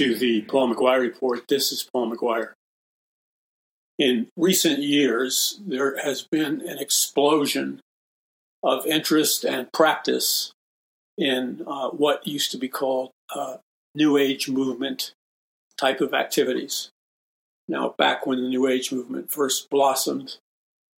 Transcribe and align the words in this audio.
to 0.00 0.14
the 0.14 0.40
Paul 0.40 0.74
McGuire 0.74 0.98
Report. 0.98 1.46
This 1.46 1.72
is 1.72 1.86
Paul 1.92 2.10
McGuire. 2.10 2.52
In 3.98 4.28
recent 4.34 4.78
years, 4.78 5.60
there 5.66 6.02
has 6.02 6.22
been 6.22 6.62
an 6.66 6.78
explosion 6.78 7.82
of 8.62 8.86
interest 8.86 9.44
and 9.44 9.70
practice 9.74 10.52
in 11.18 11.62
uh, 11.66 11.90
what 11.90 12.26
used 12.26 12.50
to 12.52 12.56
be 12.56 12.66
called 12.66 13.10
uh, 13.36 13.58
New 13.94 14.16
Age 14.16 14.48
movement 14.48 15.12
type 15.78 16.00
of 16.00 16.14
activities. 16.14 16.88
Now, 17.68 17.94
back 17.98 18.26
when 18.26 18.40
the 18.40 18.48
New 18.48 18.66
Age 18.66 18.90
movement 18.90 19.30
first 19.30 19.68
blossomed, 19.68 20.38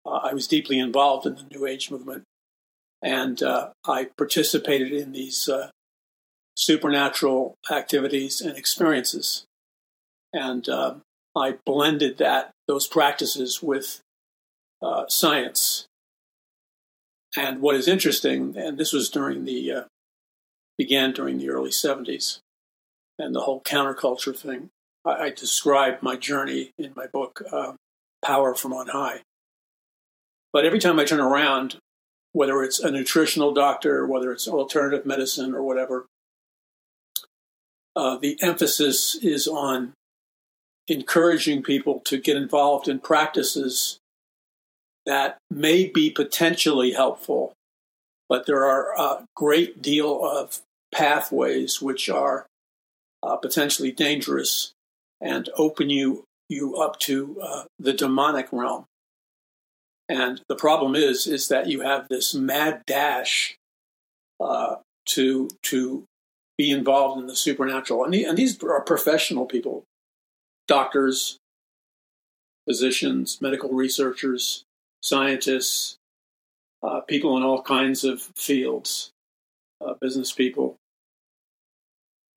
uh, 0.06 0.20
I 0.22 0.32
was 0.32 0.46
deeply 0.46 0.78
involved 0.78 1.26
in 1.26 1.34
the 1.34 1.46
New 1.50 1.66
Age 1.66 1.90
movement, 1.90 2.22
and 3.02 3.42
uh, 3.42 3.70
I 3.84 4.10
participated 4.16 4.92
in 4.92 5.10
these 5.10 5.48
uh, 5.48 5.70
supernatural 6.62 7.56
activities 7.70 8.40
and 8.40 8.56
experiences. 8.56 9.44
And 10.32 10.68
uh, 10.68 10.94
I 11.36 11.56
blended 11.66 12.18
that 12.18 12.52
those 12.68 12.86
practices 12.86 13.62
with 13.62 14.00
uh, 14.80 15.04
science. 15.08 15.86
And 17.36 17.60
what 17.60 17.74
is 17.74 17.88
interesting, 17.88 18.56
and 18.56 18.78
this 18.78 18.92
was 18.92 19.08
during 19.08 19.44
the 19.44 19.72
uh, 19.72 19.82
began 20.78 21.12
during 21.12 21.38
the 21.38 21.48
early 21.48 21.70
'70s, 21.70 22.38
and 23.18 23.34
the 23.34 23.40
whole 23.40 23.62
counterculture 23.62 24.36
thing. 24.36 24.68
I, 25.04 25.10
I 25.10 25.30
describe 25.30 26.02
my 26.02 26.16
journey 26.16 26.72
in 26.78 26.92
my 26.94 27.06
book, 27.06 27.42
uh, 27.50 27.72
"Power 28.22 28.54
from 28.54 28.74
On 28.74 28.88
High." 28.88 29.22
But 30.52 30.66
every 30.66 30.78
time 30.78 30.98
I 30.98 31.04
turn 31.04 31.20
around, 31.20 31.78
whether 32.32 32.62
it's 32.62 32.78
a 32.78 32.90
nutritional 32.90 33.54
doctor, 33.54 34.06
whether 34.06 34.30
it's 34.30 34.46
alternative 34.46 35.06
medicine, 35.06 35.54
or 35.54 35.62
whatever, 35.62 36.06
uh, 37.94 38.16
the 38.16 38.38
emphasis 38.42 39.14
is 39.16 39.46
on 39.46 39.92
encouraging 40.88 41.62
people 41.62 42.00
to 42.00 42.18
get 42.18 42.36
involved 42.36 42.88
in 42.88 42.98
practices 42.98 43.98
that 45.06 45.38
may 45.50 45.86
be 45.86 46.10
potentially 46.10 46.92
helpful, 46.92 47.52
but 48.28 48.46
there 48.46 48.64
are 48.64 48.94
a 48.98 49.24
great 49.34 49.82
deal 49.82 50.24
of 50.24 50.60
pathways 50.92 51.80
which 51.80 52.08
are 52.08 52.46
uh, 53.22 53.36
potentially 53.36 53.92
dangerous 53.92 54.72
and 55.20 55.48
open 55.56 55.90
you 55.90 56.24
you 56.48 56.76
up 56.76 56.98
to 56.98 57.40
uh, 57.40 57.64
the 57.78 57.94
demonic 57.94 58.48
realm. 58.52 58.84
And 60.08 60.42
the 60.48 60.56
problem 60.56 60.94
is 60.94 61.26
is 61.26 61.48
that 61.48 61.66
you 61.68 61.80
have 61.80 62.08
this 62.08 62.34
mad 62.34 62.82
dash 62.86 63.56
uh, 64.40 64.76
to 65.10 65.48
to 65.62 66.04
be 66.62 66.70
involved 66.70 67.20
in 67.20 67.26
the 67.26 67.34
supernatural. 67.34 68.04
And, 68.04 68.14
the, 68.14 68.22
and 68.22 68.38
these 68.38 68.62
are 68.62 68.80
professional 68.82 69.46
people 69.46 69.82
doctors, 70.68 71.38
physicians, 72.68 73.40
medical 73.40 73.70
researchers, 73.70 74.62
scientists, 75.02 75.96
uh, 76.84 77.00
people 77.00 77.36
in 77.36 77.42
all 77.42 77.62
kinds 77.62 78.04
of 78.04 78.22
fields, 78.36 79.10
uh, 79.84 79.94
business 80.00 80.30
people, 80.30 80.76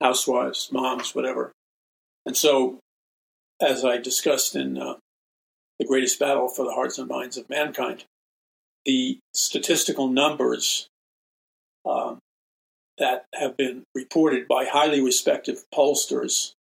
housewives, 0.00 0.70
moms, 0.72 1.14
whatever. 1.14 1.52
And 2.26 2.36
so, 2.36 2.80
as 3.60 3.84
I 3.84 3.96
discussed 3.96 4.56
in 4.56 4.76
uh, 4.76 4.94
The 5.78 5.86
Greatest 5.86 6.18
Battle 6.18 6.48
for 6.48 6.64
the 6.64 6.74
Hearts 6.74 6.98
and 6.98 7.06
Minds 7.06 7.36
of 7.36 7.48
Mankind, 7.48 8.04
the 8.84 9.20
statistical 9.34 10.08
numbers 10.08 10.88
um, 11.88 12.18
that 12.98 13.26
have 13.34 13.56
been 13.56 13.84
reported 13.94 14.48
by 14.48 14.64
highly 14.64 15.00
respected 15.00 15.58
pollsters. 15.74 16.52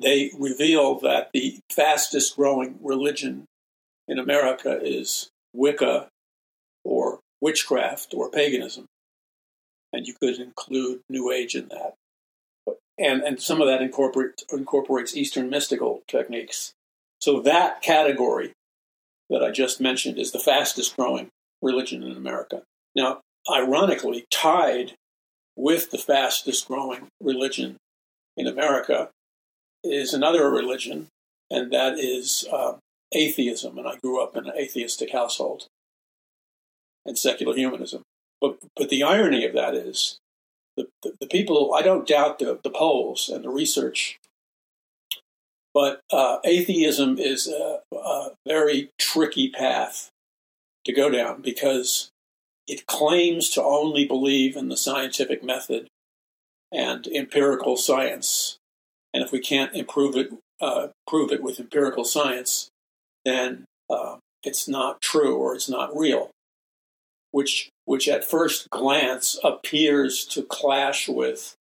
They 0.00 0.30
reveal 0.38 0.98
that 1.00 1.30
the 1.32 1.58
fastest 1.70 2.36
growing 2.36 2.78
religion 2.82 3.44
in 4.08 4.18
America 4.18 4.80
is 4.82 5.28
Wicca 5.52 6.08
or 6.84 7.20
witchcraft 7.40 8.14
or 8.14 8.30
paganism. 8.30 8.86
And 9.92 10.06
you 10.06 10.14
could 10.14 10.38
include 10.38 11.00
New 11.10 11.30
Age 11.30 11.54
in 11.54 11.68
that. 11.68 11.94
And, 12.98 13.22
and 13.22 13.40
some 13.40 13.60
of 13.60 13.66
that 13.66 13.82
incorporate, 13.82 14.42
incorporates 14.52 15.16
Eastern 15.16 15.50
mystical 15.50 16.02
techniques. 16.06 16.72
So 17.20 17.40
that 17.40 17.82
category 17.82 18.52
that 19.28 19.42
I 19.42 19.50
just 19.50 19.80
mentioned 19.80 20.18
is 20.18 20.32
the 20.32 20.38
fastest 20.38 20.96
growing 20.96 21.28
religion 21.62 22.02
in 22.02 22.16
America. 22.16 22.62
Now, 22.94 23.20
ironically 23.50 24.26
tied 24.30 24.94
with 25.56 25.90
the 25.90 25.98
fastest 25.98 26.66
growing 26.66 27.08
religion 27.20 27.76
in 28.36 28.46
America 28.46 29.10
is 29.84 30.12
another 30.12 30.50
religion, 30.50 31.08
and 31.50 31.72
that 31.72 31.98
is 31.98 32.46
uh, 32.52 32.74
atheism. 33.12 33.78
And 33.78 33.86
I 33.86 33.96
grew 33.96 34.22
up 34.22 34.36
in 34.36 34.46
an 34.46 34.56
atheistic 34.56 35.12
household 35.12 35.66
and 37.04 37.18
secular 37.18 37.54
humanism. 37.54 38.02
But, 38.40 38.58
but 38.76 38.88
the 38.88 39.02
irony 39.02 39.44
of 39.44 39.54
that 39.54 39.74
is 39.74 40.18
the, 40.76 40.88
the, 41.02 41.12
the 41.20 41.26
people, 41.26 41.74
I 41.74 41.82
don't 41.82 42.06
doubt 42.06 42.38
the, 42.38 42.58
the 42.62 42.70
polls 42.70 43.28
and 43.28 43.44
the 43.44 43.50
research, 43.50 44.18
but 45.72 46.00
uh, 46.10 46.38
atheism 46.44 47.18
is 47.18 47.46
a, 47.46 47.80
a 47.94 48.30
very 48.46 48.90
tricky 48.98 49.50
path 49.50 50.10
to 50.84 50.92
go 50.92 51.10
down 51.10 51.42
because 51.42 52.09
it 52.70 52.86
claims 52.86 53.50
to 53.50 53.60
only 53.64 54.04
believe 54.04 54.54
in 54.54 54.68
the 54.68 54.76
scientific 54.76 55.42
method 55.42 55.88
and 56.70 57.04
empirical 57.08 57.76
science. 57.76 58.58
And 59.12 59.24
if 59.24 59.32
we 59.32 59.40
can't 59.40 59.74
improve 59.74 60.16
it, 60.16 60.30
uh, 60.60 60.88
prove 61.04 61.32
it 61.32 61.42
with 61.42 61.58
empirical 61.58 62.04
science, 62.04 62.68
then 63.24 63.64
uh, 63.90 64.18
it's 64.44 64.68
not 64.68 65.00
true 65.00 65.36
or 65.36 65.52
it's 65.52 65.68
not 65.68 65.98
real, 65.98 66.30
which, 67.32 67.70
which 67.86 68.06
at 68.08 68.24
first 68.24 68.70
glance 68.70 69.36
appears 69.42 70.24
to 70.26 70.44
clash 70.44 71.08
with 71.08 71.56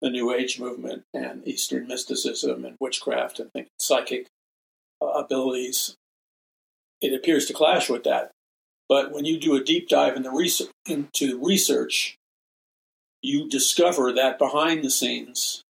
the 0.00 0.10
New 0.10 0.32
Age 0.32 0.60
movement 0.60 1.02
and 1.12 1.44
Eastern 1.44 1.88
mysticism 1.88 2.64
and 2.64 2.76
witchcraft 2.78 3.40
and 3.40 3.66
psychic 3.80 4.28
uh, 5.02 5.06
abilities. 5.06 5.96
It 7.00 7.12
appears 7.12 7.46
to 7.46 7.52
clash 7.52 7.90
with 7.90 8.04
that. 8.04 8.30
But 8.90 9.12
when 9.12 9.24
you 9.24 9.38
do 9.38 9.54
a 9.54 9.62
deep 9.62 9.88
dive 9.88 10.16
in 10.16 10.24
research, 10.24 10.72
into 10.84 11.40
research, 11.40 12.16
you 13.22 13.48
discover 13.48 14.12
that 14.12 14.36
behind 14.36 14.82
the 14.82 14.90
scenes, 14.90 15.62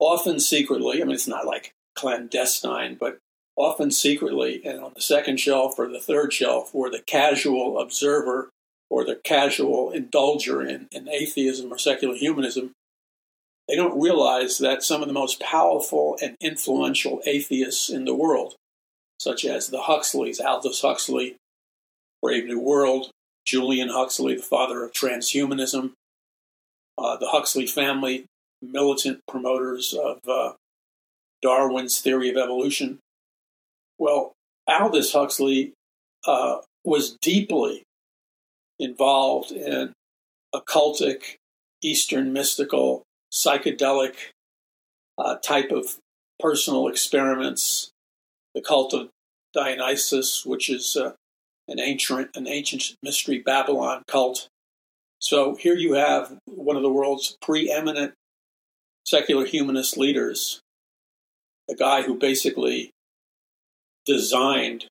often 0.00 0.40
secretly, 0.40 1.00
I 1.00 1.04
mean, 1.04 1.14
it's 1.14 1.28
not 1.28 1.46
like 1.46 1.72
clandestine, 1.94 2.96
but 2.98 3.18
often 3.54 3.92
secretly, 3.92 4.60
and 4.64 4.80
on 4.80 4.90
the 4.92 5.00
second 5.00 5.38
shelf 5.38 5.78
or 5.78 5.88
the 5.88 6.00
third 6.00 6.32
shelf, 6.32 6.74
where 6.74 6.90
the 6.90 7.02
casual 7.06 7.78
observer 7.78 8.50
or 8.90 9.04
the 9.04 9.20
casual 9.22 9.92
indulger 9.92 10.68
in, 10.68 10.88
in 10.90 11.08
atheism 11.08 11.72
or 11.72 11.78
secular 11.78 12.16
humanism, 12.16 12.72
they 13.68 13.76
don't 13.76 14.02
realize 14.02 14.58
that 14.58 14.82
some 14.82 15.00
of 15.00 15.06
the 15.06 15.14
most 15.14 15.38
powerful 15.38 16.18
and 16.20 16.34
influential 16.40 17.22
atheists 17.24 17.88
in 17.88 18.04
the 18.04 18.16
world, 18.16 18.56
such 19.20 19.44
as 19.44 19.68
the 19.68 19.82
Huxleys, 19.82 20.40
Aldous 20.40 20.82
Huxley, 20.82 21.36
Brave 22.24 22.46
New 22.46 22.58
World, 22.58 23.10
Julian 23.44 23.90
Huxley, 23.90 24.34
the 24.34 24.42
father 24.42 24.82
of 24.82 24.92
transhumanism, 24.92 25.92
uh, 26.96 27.18
the 27.18 27.28
Huxley 27.28 27.66
family, 27.66 28.24
militant 28.62 29.20
promoters 29.28 29.92
of 29.92 30.20
uh, 30.26 30.52
Darwin's 31.42 32.00
theory 32.00 32.30
of 32.30 32.38
evolution. 32.38 32.98
Well, 33.98 34.32
Aldous 34.66 35.12
Huxley 35.12 35.74
uh, 36.26 36.60
was 36.82 37.18
deeply 37.20 37.82
involved 38.78 39.50
in 39.52 39.92
occultic, 40.54 41.36
Eastern 41.82 42.32
mystical, 42.32 43.02
psychedelic 43.30 44.14
uh, 45.18 45.36
type 45.44 45.70
of 45.70 45.98
personal 46.40 46.88
experiments. 46.88 47.90
The 48.54 48.62
cult 48.62 48.94
of 48.94 49.10
Dionysus, 49.52 50.46
which 50.46 50.70
is 50.70 50.96
uh, 50.96 51.12
an 51.68 51.80
ancient, 51.80 52.30
an 52.36 52.46
ancient 52.46 52.96
mystery 53.02 53.38
Babylon 53.38 54.02
cult. 54.06 54.48
So 55.18 55.54
here 55.54 55.74
you 55.74 55.94
have 55.94 56.36
one 56.46 56.76
of 56.76 56.82
the 56.82 56.92
world's 56.92 57.36
preeminent 57.40 58.12
secular 59.06 59.46
humanist 59.46 59.96
leaders, 59.96 60.60
a 61.70 61.74
guy 61.74 62.02
who 62.02 62.18
basically 62.18 62.90
designed 64.04 64.86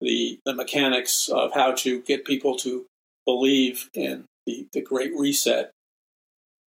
the, 0.00 0.38
the 0.44 0.54
mechanics 0.54 1.28
of 1.28 1.54
how 1.54 1.72
to 1.72 2.00
get 2.02 2.24
people 2.24 2.56
to 2.58 2.84
believe 3.24 3.88
in 3.94 4.24
the, 4.46 4.66
the 4.72 4.82
Great 4.82 5.12
Reset, 5.16 5.70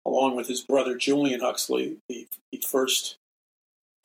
along 0.06 0.37
with 0.37 0.49
his 0.49 0.62
brother 0.62 0.96
Julian 0.96 1.40
Huxley, 1.40 1.99
the, 2.08 2.26
the 2.50 2.62
first 2.67 3.17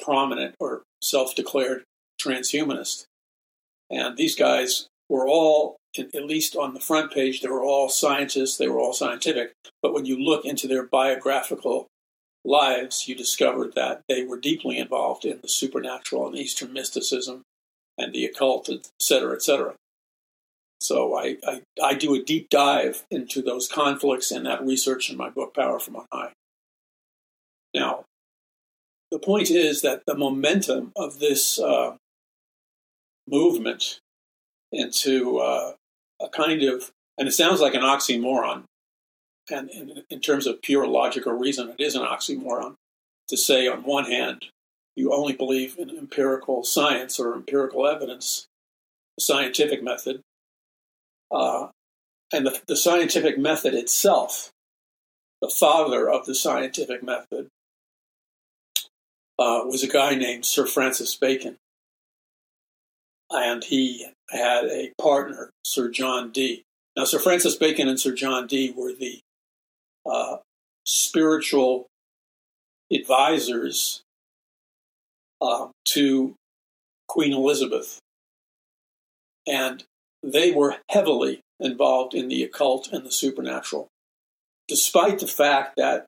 prominent 0.04 0.56
or 0.60 0.84
self 1.02 1.36
declared 1.36 1.84
transhumanist. 2.22 3.06
And 3.90 4.18
these 4.18 4.36
guys 4.36 4.88
were 5.10 5.28
all, 5.28 5.78
at 5.98 6.26
least 6.26 6.56
on 6.56 6.74
the 6.74 6.80
front 6.80 7.14
page, 7.14 7.42
they 7.42 7.48
were 7.50 7.64
all 7.64 7.90
scientists, 7.90 8.58
they 8.58 8.68
were 8.68 8.80
all 8.80 8.94
scientific. 8.94 9.54
But 9.82 9.94
when 9.94 10.06
you 10.06 10.18
look 10.18 10.46
into 10.46 10.68
their 10.68 10.84
biographical 10.84 11.88
lives, 12.44 13.08
you 13.08 13.16
discovered 13.16 13.74
that 13.76 14.02
they 14.08 14.24
were 14.24 14.40
deeply 14.40 14.78
involved 14.78 15.26
in 15.26 15.40
the 15.42 15.48
supernatural 15.48 16.28
and 16.28 16.38
Eastern 16.38 16.74
mysticism 16.74 17.44
and 17.98 18.14
the 18.14 18.26
occult, 18.26 18.70
et 18.70 18.88
cetera, 19.00 19.34
et 19.36 19.42
cetera. 19.42 19.76
So 20.82 21.16
I, 21.16 21.38
I, 21.48 21.62
I 21.82 21.94
do 21.94 22.14
a 22.14 22.22
deep 22.22 22.50
dive 22.50 23.06
into 23.10 23.42
those 23.42 23.68
conflicts 23.68 24.32
and 24.32 24.46
that 24.46 24.66
research 24.66 25.10
in 25.10 25.18
my 25.18 25.30
book, 25.30 25.54
Power 25.56 25.80
from 25.80 25.96
On 25.96 26.06
High. 26.12 26.34
Now, 27.74 28.04
the 29.12 29.20
point 29.20 29.50
is 29.50 29.82
that 29.82 30.04
the 30.06 30.16
momentum 30.16 30.92
of 30.96 31.20
this 31.20 31.58
uh, 31.58 31.96
movement 33.28 34.00
into 34.76 35.40
uh, 35.40 35.74
a 36.22 36.30
kind 36.30 36.64
of, 36.64 36.92
and 37.18 37.28
it 37.28 37.32
sounds 37.32 37.62
like 37.62 37.74
an 37.74 37.82
oxymoron, 37.82 38.64
and 39.50 39.70
in, 39.70 40.04
in 40.10 40.20
terms 40.20 40.48
of 40.48 40.62
pure 40.62 40.88
logic 40.88 41.28
or 41.28 41.38
reason, 41.38 41.70
it 41.70 41.82
is 41.82 41.96
an 41.96 42.02
oxymoron 42.02 42.76
to 43.28 43.38
say, 43.38 43.68
on 43.68 43.84
one 43.84 44.06
hand, 44.06 44.46
you 44.96 45.14
only 45.14 45.34
believe 45.34 45.78
in 45.78 45.90
empirical 45.90 46.64
science 46.64 47.20
or 47.20 47.34
empirical 47.34 47.88
evidence, 47.88 48.48
the 49.18 49.24
scientific 49.24 49.84
method, 49.84 50.22
uh, 51.32 51.68
and 52.32 52.46
the, 52.46 52.62
the 52.68 52.76
scientific 52.76 53.38
method 53.38 53.74
itself, 53.74 54.52
the 55.42 55.50
father 55.50 56.10
of 56.10 56.26
the 56.26 56.36
scientific 56.36 57.04
method, 57.04 57.48
uh, 59.38 59.62
was 59.66 59.84
a 59.84 59.88
guy 59.88 60.16
named 60.16 60.46
Sir 60.46 60.66
Francis 60.66 61.16
Bacon. 61.16 61.58
And 63.30 63.64
he 63.64 64.08
had 64.30 64.66
a 64.66 64.92
partner, 65.00 65.52
Sir 65.64 65.90
John 65.90 66.32
Dee. 66.32 66.64
Now, 66.96 67.04
Sir 67.04 67.20
Francis 67.20 67.56
Bacon 67.56 67.88
and 67.88 68.00
Sir 68.00 68.14
John 68.14 68.48
Dee 68.48 68.72
were 68.72 68.94
the 68.94 69.20
uh, 70.10 70.38
spiritual 70.86 71.88
advisors 72.92 74.02
uh, 75.42 75.68
to 75.86 76.36
Queen 77.08 77.34
Elizabeth. 77.34 78.00
And 79.48 79.84
they 80.24 80.52
were 80.52 80.78
heavily 80.90 81.42
involved 81.60 82.14
in 82.14 82.28
the 82.28 82.44
occult 82.44 82.92
and 82.92 83.06
the 83.06 83.12
supernatural, 83.12 83.88
despite 84.68 85.20
the 85.20 85.28
fact 85.28 85.76
that 85.78 86.06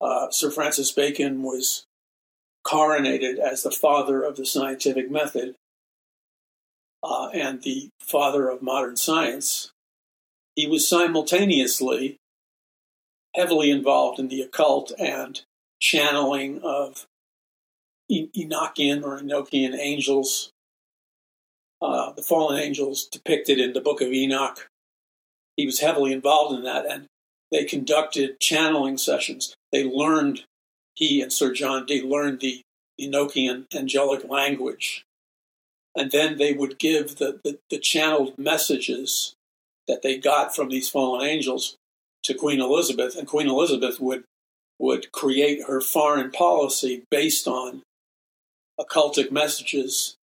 uh, 0.00 0.30
Sir 0.30 0.50
Francis 0.50 0.90
Bacon 0.90 1.42
was 1.42 1.84
coronated 2.66 3.38
as 3.38 3.62
the 3.62 3.70
father 3.70 4.22
of 4.22 4.36
the 4.36 4.46
scientific 4.46 5.10
method 5.10 5.54
uh, 7.02 7.28
and 7.34 7.62
the 7.62 7.90
father 8.00 8.48
of 8.48 8.62
modern 8.62 8.96
science. 8.96 9.72
He 10.54 10.66
was 10.66 10.88
simultaneously 10.88 12.18
heavily 13.34 13.70
involved 13.70 14.18
in 14.18 14.28
the 14.28 14.42
occult 14.42 14.92
and 14.98 15.42
channeling 15.80 16.60
of 16.62 17.06
Enochian 18.10 19.02
or 19.02 19.18
Enochian 19.18 19.76
angels, 19.78 20.50
uh, 21.80 22.12
the 22.12 22.22
fallen 22.22 22.60
angels 22.60 23.06
depicted 23.06 23.58
in 23.58 23.72
the 23.72 23.80
Book 23.80 24.00
of 24.00 24.12
Enoch. 24.12 24.68
He 25.56 25.66
was 25.66 25.80
heavily 25.80 26.12
involved 26.12 26.54
in 26.54 26.64
that, 26.64 26.86
and 26.86 27.06
they 27.50 27.64
conducted 27.64 28.40
channeling 28.40 28.98
sessions. 28.98 29.54
They 29.72 29.84
learned, 29.84 30.44
he 30.94 31.20
and 31.22 31.32
Sir 31.32 31.52
John 31.52 31.86
Dee 31.86 32.02
learned 32.02 32.40
the 32.40 32.62
Enochian 33.00 33.66
angelic 33.74 34.28
language. 34.28 35.04
And 35.94 36.10
then 36.10 36.38
they 36.38 36.52
would 36.52 36.78
give 36.78 37.16
the, 37.16 37.40
the, 37.44 37.58
the 37.70 37.78
channeled 37.78 38.38
messages 38.38 39.34
that 39.86 40.02
they 40.02 40.16
got 40.16 40.54
from 40.54 40.68
these 40.68 40.88
fallen 40.88 41.26
angels 41.26 41.76
to 42.24 42.34
Queen 42.34 42.60
Elizabeth, 42.60 43.16
and 43.16 43.26
Queen 43.26 43.48
Elizabeth 43.48 44.00
would 44.00 44.24
would 44.78 45.12
create 45.12 45.64
her 45.68 45.80
foreign 45.80 46.30
policy 46.30 47.04
based 47.08 47.46
on 47.46 47.82
occultic 48.80 49.30
messages 49.30 50.16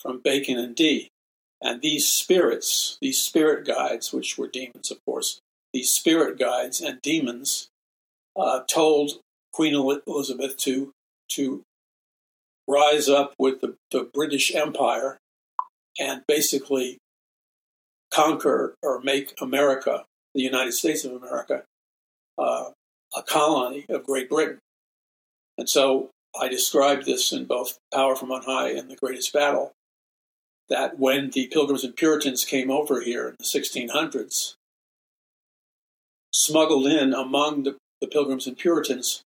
from 0.00 0.18
Bacon 0.18 0.58
and 0.58 0.74
Dee. 0.74 1.08
And 1.60 1.80
these 1.80 2.08
spirits, 2.08 2.98
these 3.00 3.20
spirit 3.20 3.64
guides, 3.64 4.12
which 4.12 4.36
were 4.36 4.48
demons, 4.48 4.90
of 4.90 4.98
course, 5.04 5.38
these 5.72 5.90
spirit 5.90 6.36
guides 6.38 6.80
and 6.80 7.00
demons 7.00 7.68
uh, 8.36 8.60
told 8.68 9.20
Queen 9.52 9.74
Elizabeth 9.74 10.56
to 10.58 10.92
to 11.28 11.62
rise 12.72 13.08
up 13.08 13.34
with 13.38 13.60
the, 13.60 13.76
the 13.90 14.08
British 14.14 14.54
Empire 14.54 15.18
and 15.98 16.22
basically 16.26 16.98
conquer 18.10 18.74
or 18.82 19.00
make 19.00 19.34
America 19.40 20.04
the 20.34 20.42
United 20.42 20.72
States 20.72 21.04
of 21.04 21.12
America, 21.12 21.64
uh, 22.38 22.70
a 23.14 23.22
colony 23.22 23.84
of 23.88 24.04
Great 24.04 24.30
Britain. 24.30 24.58
And 25.58 25.68
so 25.68 26.10
I 26.38 26.48
described 26.48 27.04
this 27.04 27.32
in 27.32 27.44
both 27.44 27.78
Power 27.92 28.16
from 28.16 28.32
On 28.32 28.42
High 28.42 28.70
and 28.70 28.90
The 28.90 28.96
Greatest 28.96 29.32
Battle 29.32 29.72
that 30.70 30.98
when 30.98 31.30
the 31.30 31.48
Pilgrims 31.48 31.84
and 31.84 31.94
Puritans 31.94 32.46
came 32.46 32.70
over 32.70 33.02
here 33.02 33.28
in 33.28 33.34
the 33.38 33.44
1600s, 33.44 34.54
smuggled 36.32 36.86
in 36.86 37.12
among 37.12 37.64
the, 37.64 37.76
the 38.00 38.06
Pilgrims 38.06 38.46
and 38.46 38.56
Puritans 38.56 39.22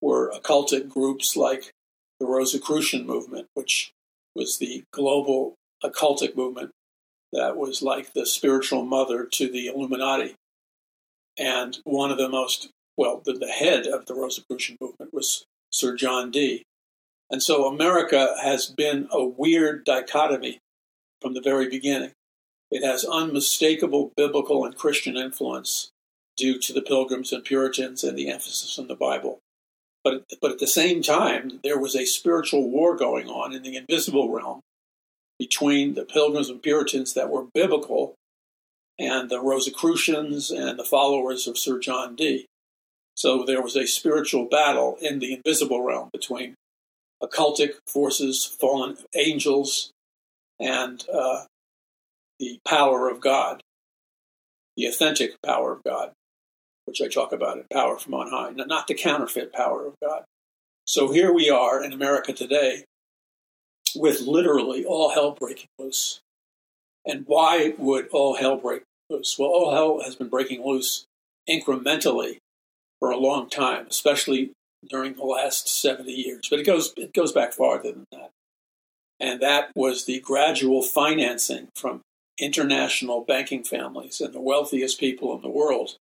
were 0.00 0.30
occultic 0.30 0.88
groups 0.88 1.36
like 1.36 1.72
the 2.20 2.26
Rosicrucian 2.26 3.06
movement, 3.06 3.46
which 3.54 3.92
was 4.34 4.58
the 4.58 4.84
global 4.92 5.54
occultic 5.84 6.36
movement 6.36 6.70
that 7.32 7.56
was 7.56 7.82
like 7.82 8.12
the 8.12 8.26
spiritual 8.26 8.84
mother 8.84 9.26
to 9.32 9.50
the 9.50 9.66
Illuminati. 9.66 10.34
And 11.38 11.78
one 11.84 12.10
of 12.10 12.18
the 12.18 12.28
most, 12.28 12.68
well, 12.96 13.20
the, 13.24 13.34
the 13.34 13.48
head 13.48 13.86
of 13.86 14.06
the 14.06 14.14
Rosicrucian 14.14 14.76
movement 14.80 15.12
was 15.12 15.44
Sir 15.70 15.94
John 15.96 16.30
Dee. 16.30 16.62
And 17.30 17.42
so 17.42 17.66
America 17.66 18.36
has 18.42 18.66
been 18.66 19.08
a 19.10 19.24
weird 19.24 19.84
dichotomy 19.84 20.60
from 21.20 21.34
the 21.34 21.42
very 21.42 21.68
beginning. 21.68 22.12
It 22.70 22.84
has 22.84 23.04
unmistakable 23.04 24.12
biblical 24.16 24.64
and 24.64 24.76
Christian 24.76 25.16
influence 25.16 25.90
due 26.36 26.58
to 26.60 26.72
the 26.72 26.82
Pilgrims 26.82 27.32
and 27.32 27.44
Puritans 27.44 28.04
and 28.04 28.16
the 28.16 28.28
emphasis 28.28 28.78
on 28.78 28.86
the 28.86 28.94
Bible. 28.94 29.38
But, 30.06 30.22
but 30.40 30.52
at 30.52 30.60
the 30.60 30.68
same 30.68 31.02
time, 31.02 31.58
there 31.64 31.80
was 31.80 31.96
a 31.96 32.04
spiritual 32.04 32.70
war 32.70 32.94
going 32.94 33.26
on 33.26 33.52
in 33.52 33.64
the 33.64 33.74
invisible 33.74 34.30
realm 34.30 34.60
between 35.36 35.94
the 35.94 36.04
Pilgrims 36.04 36.48
and 36.48 36.62
Puritans 36.62 37.14
that 37.14 37.28
were 37.28 37.46
biblical 37.52 38.14
and 39.00 39.28
the 39.28 39.40
Rosicrucians 39.40 40.52
and 40.52 40.78
the 40.78 40.84
followers 40.84 41.48
of 41.48 41.58
Sir 41.58 41.80
John 41.80 42.14
Dee. 42.14 42.46
So 43.16 43.44
there 43.44 43.60
was 43.60 43.74
a 43.74 43.84
spiritual 43.84 44.44
battle 44.44 44.96
in 45.02 45.18
the 45.18 45.32
invisible 45.32 45.82
realm 45.82 46.10
between 46.12 46.54
occultic 47.20 47.70
forces, 47.88 48.44
fallen 48.44 48.98
angels, 49.16 49.90
and 50.60 51.04
uh, 51.12 51.46
the 52.38 52.60
power 52.64 53.08
of 53.08 53.20
God, 53.20 53.60
the 54.76 54.86
authentic 54.86 55.34
power 55.44 55.72
of 55.72 55.82
God, 55.82 56.12
which 56.86 57.02
I 57.02 57.08
talk 57.08 57.32
about 57.32 57.58
in 57.58 57.64
Power 57.72 57.98
from 57.98 58.14
On 58.14 58.30
High, 58.30 58.50
not 58.50 58.86
the 58.86 58.94
counterfeit 58.94 59.52
power 59.52 59.86
of 59.86 59.94
God. 60.02 60.24
So 60.86 61.12
here 61.12 61.32
we 61.32 61.50
are 61.50 61.82
in 61.82 61.92
America 61.92 62.32
today 62.32 62.84
with 63.94 64.20
literally 64.20 64.84
all 64.84 65.10
hell 65.10 65.32
breaking 65.32 65.68
loose. 65.78 66.20
And 67.04 67.24
why 67.26 67.74
would 67.78 68.08
all 68.08 68.36
hell 68.36 68.56
break 68.56 68.82
loose? 69.10 69.36
Well, 69.38 69.50
all 69.50 69.74
hell 69.74 70.00
has 70.04 70.16
been 70.16 70.28
breaking 70.28 70.64
loose 70.64 71.04
incrementally 71.48 72.38
for 73.00 73.10
a 73.10 73.18
long 73.18 73.48
time, 73.48 73.86
especially 73.88 74.52
during 74.88 75.14
the 75.14 75.24
last 75.24 75.68
70 75.68 76.10
years. 76.10 76.48
But 76.48 76.60
it 76.60 76.66
goes, 76.66 76.92
it 76.96 77.12
goes 77.12 77.32
back 77.32 77.52
farther 77.52 77.92
than 77.92 78.04
that. 78.12 78.30
And 79.18 79.40
that 79.40 79.70
was 79.74 80.04
the 80.04 80.20
gradual 80.20 80.82
financing 80.82 81.68
from 81.74 82.02
international 82.38 83.22
banking 83.22 83.64
families 83.64 84.20
and 84.20 84.34
the 84.34 84.40
wealthiest 84.40 85.00
people 85.00 85.34
in 85.34 85.42
the 85.42 85.48
world, 85.48 85.96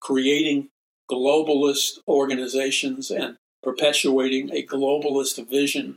creating 0.00 0.68
globalist 1.10 1.98
organizations 2.06 3.10
and 3.10 3.36
perpetuating 3.62 4.50
a 4.52 4.64
globalist 4.64 5.44
vision 5.48 5.96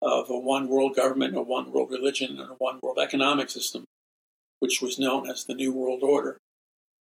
of 0.00 0.30
a 0.30 0.38
one 0.38 0.68
world 0.68 0.96
government, 0.96 1.36
a 1.36 1.42
one 1.42 1.72
world 1.72 1.90
religion, 1.90 2.38
and 2.38 2.50
a 2.50 2.54
one 2.54 2.78
world 2.82 2.98
economic 2.98 3.50
system, 3.50 3.84
which 4.60 4.82
was 4.82 4.98
known 4.98 5.28
as 5.28 5.44
the 5.44 5.54
New 5.54 5.72
World 5.72 6.02
Order. 6.02 6.36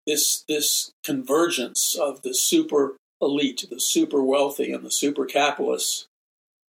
This, 0.06 0.44
this 0.48 0.90
convergence 1.04 1.94
of 1.94 2.22
the 2.22 2.34
super 2.34 2.96
elite, 3.20 3.66
the 3.70 3.80
super 3.80 4.22
wealthy, 4.22 4.72
and 4.72 4.84
the 4.84 4.90
super 4.90 5.26
capitalists, 5.26 6.06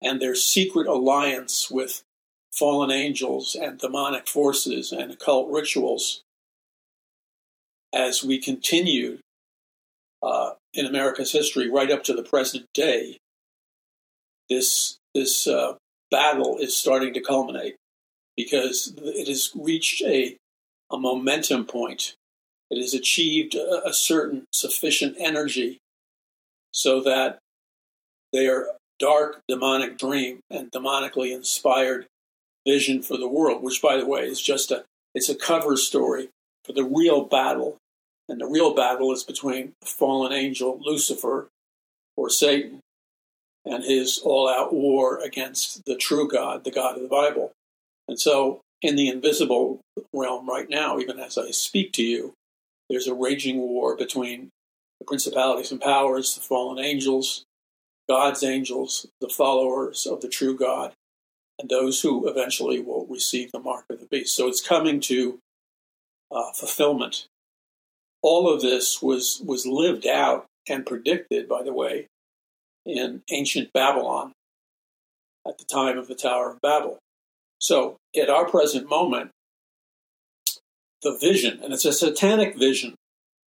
and 0.02 0.22
their 0.22 0.36
secret 0.36 0.88
alliance 0.88 1.70
with 1.72 2.04
fallen 2.52 2.92
angels 2.92 3.56
and 3.56 3.78
demonic 3.78 4.28
forces 4.28 4.92
and 4.92 5.12
occult 5.12 5.50
rituals 5.52 6.22
as 7.94 8.24
we 8.24 8.40
continued 8.40 9.20
uh, 10.22 10.52
in 10.74 10.86
America's 10.86 11.32
history 11.32 11.70
right 11.70 11.92
up 11.92 12.04
to 12.06 12.14
the 12.14 12.24
present 12.24 12.66
day. 12.74 13.20
This 14.50 14.98
this 15.14 15.48
uh, 15.48 15.74
battle 16.12 16.58
is 16.58 16.76
starting 16.76 17.14
to 17.14 17.22
culminate 17.22 17.76
because 18.36 18.94
it 18.98 19.28
has 19.28 19.52
reached 19.56 20.02
a, 20.04 20.38
a 20.92 20.98
momentum 20.98 21.66
point. 21.66 22.16
It 22.70 22.82
has 22.82 22.94
achieved 22.94 23.56
a, 23.56 23.88
a 23.88 23.94
certain 23.94 24.46
sufficient 24.54 25.16
energy 25.20 25.80
so 26.72 27.02
that 27.02 27.40
their 28.32 28.68
dark 29.00 29.42
demonic 29.48 29.98
dream 29.98 30.40
and 30.50 30.72
demonically 30.72 31.34
inspired 31.34 32.08
vision 32.66 33.02
for 33.02 33.18
the 33.18 33.28
world, 33.28 33.64
which 33.64 33.82
by 33.82 33.98
the 33.98 34.06
way 34.06 34.22
is 34.22 34.42
just 34.42 34.72
a 34.72 34.84
it's 35.16 35.30
a 35.30 35.36
cover 35.36 35.76
story 35.78 36.30
for 36.64 36.74
the 36.74 36.84
real 36.84 37.24
battle. 37.24 37.78
And 38.30 38.42
the 38.42 38.46
real 38.46 38.74
battle 38.74 39.12
is 39.14 39.24
between 39.24 39.74
the 39.82 39.88
fallen 39.88 40.34
angel 40.34 40.80
Lucifer 40.84 41.48
or 42.16 42.30
Satan 42.30 42.82
and 43.66 43.84
his 43.84 44.20
all 44.24 44.50
out 44.50 44.74
war 44.74 45.20
against 45.20 45.86
the 45.86 45.96
true 45.96 46.28
God, 46.28 46.64
the 46.64 46.72
God 46.72 46.96
of 46.96 47.02
the 47.02 47.08
Bible. 47.08 47.52
And 48.08 48.20
so 48.20 48.62
in 48.82 48.96
the 48.96 49.10
invisible 49.10 49.82
realm 50.14 50.48
right 50.48 50.70
now, 50.70 51.00
even 51.00 51.20
as 51.20 51.38
I 51.38 51.52
speak 51.52 51.92
to 51.94 52.04
you, 52.04 52.34
there's 52.90 53.08
a 53.08 53.14
raging 53.14 53.58
war 53.58 53.96
between 53.96 54.50
the 55.00 55.06
principalities 55.06 55.72
and 55.72 55.82
powers, 55.82 56.36
the 56.36 56.42
fallen 56.42 56.84
angels, 56.84 57.44
God's 58.08 58.44
angels, 58.44 59.06
the 59.20 59.30
followers 59.30 60.06
of 60.06 60.22
the 60.22 60.30
true 60.30 60.58
God, 60.58 60.94
and 61.60 61.70
those 61.70 62.02
who 62.02 62.28
eventually 62.30 62.80
will 62.80 63.06
receive 63.10 63.52
the 63.52 63.60
mark 63.60 63.86
of 63.90 64.00
the 64.00 64.06
beast. 64.06 64.36
So 64.36 64.48
it's 64.48 64.66
coming 64.66 65.00
to 65.02 65.40
uh, 66.32 66.52
fulfillment. 66.54 67.28
All 68.30 68.54
of 68.54 68.62
this 68.62 69.02
was 69.02 69.42
was 69.46 69.66
lived 69.66 70.06
out 70.06 70.48
and 70.68 70.86
predicted, 70.86 71.48
by 71.48 71.64
the 71.64 71.72
way, 71.72 72.08
in 72.86 73.22
ancient 73.32 73.72
Babylon 73.72 74.34
at 75.48 75.58
the 75.58 75.64
time 75.64 75.98
of 75.98 76.10
the 76.10 76.14
Tower 76.16 76.52
of 76.52 76.62
Babel. 76.62 77.00
So 77.60 77.96
at 78.22 78.30
our 78.30 78.46
present 78.50 78.90
moment, 78.90 79.32
the 81.04 81.18
vision, 81.18 81.62
and 81.64 81.74
it's 81.74 81.86
a 81.86 81.94
satanic 81.94 82.58
vision. 82.58 82.96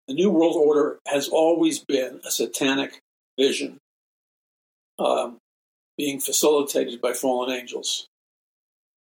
The 0.08 0.14
New 0.14 0.30
World 0.30 0.56
Order 0.56 1.00
has 1.06 1.28
always 1.28 1.84
been 1.84 2.22
a 2.26 2.32
satanic 2.32 3.02
vision 3.38 3.80
um, 4.98 5.40
being 5.98 6.22
facilitated 6.22 7.02
by 7.02 7.12
fallen 7.12 7.52
angels. 7.52 8.08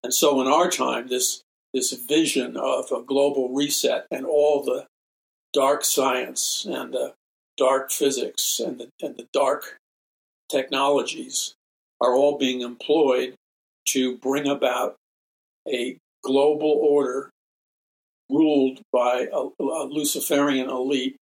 And 0.04 0.14
so 0.14 0.42
in 0.42 0.48
our 0.48 0.70
time, 0.70 1.08
this, 1.08 1.42
this 1.74 1.94
vision 1.94 2.58
of 2.58 2.92
a 2.92 3.02
global 3.02 3.56
reset 3.56 4.08
and 4.12 4.26
all 4.26 4.62
the 4.62 4.86
dark 5.54 5.84
science 5.84 6.66
and 6.70 6.94
the 6.94 7.14
dark 7.58 7.92
physics 7.92 8.60
and 8.60 8.80
the, 8.80 8.90
and 9.02 9.18
the 9.18 9.28
dark 9.34 9.78
technologies 10.50 11.54
are 12.02 12.14
all 12.14 12.38
being 12.38 12.62
employed 12.62 13.34
to 13.86 14.18
bring 14.18 14.48
about 14.48 14.96
a 15.68 15.98
global 16.24 16.72
order 16.72 17.30
ruled 18.30 18.82
by 18.92 19.28
a, 19.34 19.64
a 19.64 19.84
Luciferian 19.90 20.70
elite 20.70 21.16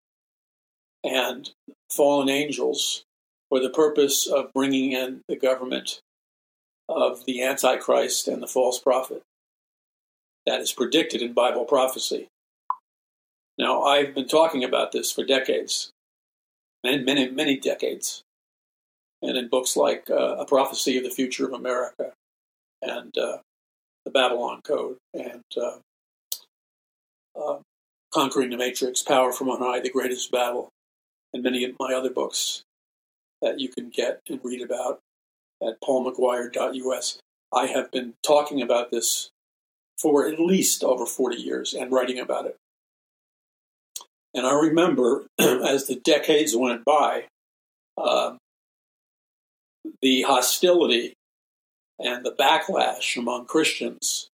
and 1.03 1.49
fallen 1.89 2.29
angels 2.29 3.03
for 3.49 3.59
the 3.59 3.69
purpose 3.69 4.27
of 4.27 4.51
bringing 4.53 4.91
in 4.91 5.21
the 5.27 5.37
government 5.37 5.99
of 6.89 7.25
the 7.25 7.41
Antichrist 7.41 8.27
and 8.27 8.41
the 8.41 8.47
false 8.47 8.79
prophet. 8.79 9.21
That 10.45 10.61
is 10.61 10.71
predicted 10.71 11.21
in 11.21 11.33
Bible 11.33 11.65
prophecy. 11.65 12.27
Now, 13.57 13.83
I've 13.83 14.13
been 14.13 14.27
talking 14.27 14.63
about 14.63 14.91
this 14.91 15.11
for 15.11 15.23
decades, 15.23 15.91
many, 16.83 17.03
many, 17.03 17.29
many 17.29 17.57
decades, 17.57 18.23
and 19.21 19.35
in 19.35 19.47
books 19.47 19.75
like 19.75 20.09
uh, 20.09 20.35
A 20.37 20.45
Prophecy 20.45 20.97
of 20.97 21.03
the 21.03 21.09
Future 21.09 21.47
of 21.47 21.53
America 21.53 22.13
and 22.81 23.17
uh, 23.17 23.37
The 24.05 24.11
Babylon 24.11 24.61
Code 24.63 24.97
and 25.13 25.43
uh, 25.55 25.77
uh 27.39 27.59
Conquering 28.13 28.51
the 28.51 28.57
Matrix, 28.57 29.01
Power 29.01 29.31
from 29.31 29.49
On 29.49 29.59
High, 29.59 29.79
The 29.79 29.89
Greatest 29.89 30.31
Battle, 30.31 30.69
and 31.33 31.43
many 31.43 31.63
of 31.63 31.75
my 31.79 31.93
other 31.93 32.09
books 32.09 32.63
that 33.41 33.59
you 33.59 33.69
can 33.69 33.89
get 33.89 34.21
and 34.29 34.39
read 34.43 34.61
about 34.61 34.99
at 35.61 35.81
paulmcguire.us. 35.81 37.19
I 37.53 37.65
have 37.67 37.91
been 37.91 38.13
talking 38.25 38.61
about 38.61 38.91
this 38.91 39.29
for 39.97 40.27
at 40.27 40.39
least 40.39 40.83
over 40.83 41.05
40 41.05 41.37
years 41.37 41.73
and 41.73 41.91
writing 41.91 42.19
about 42.19 42.45
it. 42.45 42.55
And 44.37 44.45
I 44.45 44.53
remember 44.53 45.25
as 45.39 45.87
the 45.87 45.95
decades 45.95 46.55
went 46.55 46.85
by, 46.85 47.25
uh, 47.97 48.35
the 50.01 50.21
hostility 50.21 51.13
and 51.99 52.23
the 52.23 52.31
backlash 52.31 53.17
among 53.17 53.45
Christians 53.45 54.29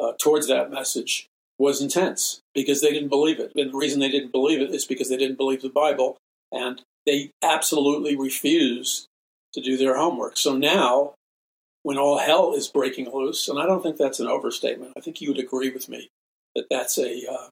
uh, 0.00 0.12
towards 0.18 0.48
that 0.48 0.70
message 0.70 1.26
was 1.58 1.82
intense 1.82 2.40
because 2.54 2.80
they 2.80 2.90
didn't 2.90 3.10
believe 3.10 3.38
it. 3.38 3.52
And 3.54 3.70
the 3.70 3.76
reason 3.76 4.00
they 4.00 4.10
didn't 4.10 4.32
believe 4.32 4.62
it 4.62 4.70
is 4.70 4.86
because 4.86 5.10
they 5.10 5.18
didn't 5.18 5.36
believe 5.36 5.60
the 5.60 5.68
Bible 5.68 6.16
and 6.50 6.80
they 7.04 7.30
absolutely 7.42 8.16
refused 8.16 9.06
to 9.52 9.60
do 9.60 9.76
their 9.76 9.98
homework. 9.98 10.38
So 10.38 10.56
now, 10.56 11.12
when 11.82 11.98
all 11.98 12.18
hell 12.18 12.54
is 12.54 12.68
breaking 12.68 13.10
loose, 13.12 13.48
and 13.48 13.58
I 13.58 13.66
don't 13.66 13.82
think 13.82 13.98
that's 13.98 14.20
an 14.20 14.28
overstatement, 14.28 14.94
I 14.96 15.00
think 15.00 15.20
you 15.20 15.28
would 15.28 15.38
agree 15.38 15.68
with 15.70 15.88
me 15.90 16.08
that 16.54 16.66
that's 16.70 16.96
a 16.96 17.26
uh, 17.30 17.48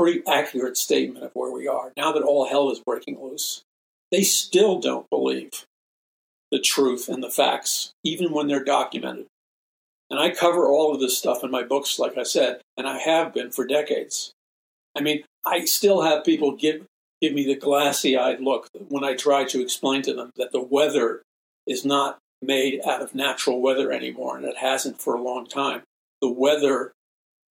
pretty 0.00 0.22
accurate 0.26 0.78
statement 0.78 1.22
of 1.22 1.30
where 1.34 1.50
we 1.50 1.68
are. 1.68 1.92
Now 1.94 2.10
that 2.12 2.22
all 2.22 2.48
hell 2.48 2.70
is 2.70 2.80
breaking 2.80 3.22
loose, 3.22 3.64
they 4.10 4.22
still 4.22 4.80
don't 4.80 5.10
believe 5.10 5.66
the 6.50 6.58
truth 6.58 7.06
and 7.06 7.22
the 7.22 7.28
facts, 7.28 7.92
even 8.02 8.32
when 8.32 8.48
they're 8.48 8.64
documented. 8.64 9.26
And 10.08 10.18
I 10.18 10.30
cover 10.30 10.66
all 10.66 10.94
of 10.94 11.00
this 11.00 11.18
stuff 11.18 11.44
in 11.44 11.50
my 11.50 11.62
books, 11.64 11.98
like 11.98 12.16
I 12.16 12.22
said, 12.22 12.62
and 12.78 12.88
I 12.88 12.96
have 12.96 13.34
been 13.34 13.50
for 13.50 13.66
decades. 13.66 14.32
I 14.96 15.02
mean, 15.02 15.22
I 15.44 15.66
still 15.66 16.00
have 16.00 16.24
people 16.24 16.56
give 16.56 16.86
give 17.20 17.34
me 17.34 17.44
the 17.44 17.54
glassy 17.54 18.16
eyed 18.16 18.40
look 18.40 18.68
when 18.88 19.04
I 19.04 19.14
try 19.14 19.44
to 19.44 19.60
explain 19.60 20.00
to 20.02 20.14
them 20.14 20.30
that 20.36 20.52
the 20.52 20.62
weather 20.62 21.20
is 21.66 21.84
not 21.84 22.16
made 22.40 22.80
out 22.86 23.02
of 23.02 23.14
natural 23.14 23.60
weather 23.60 23.92
anymore, 23.92 24.38
and 24.38 24.46
it 24.46 24.56
hasn't 24.56 24.98
for 24.98 25.14
a 25.14 25.22
long 25.22 25.46
time. 25.46 25.82
The 26.22 26.30
weather, 26.30 26.92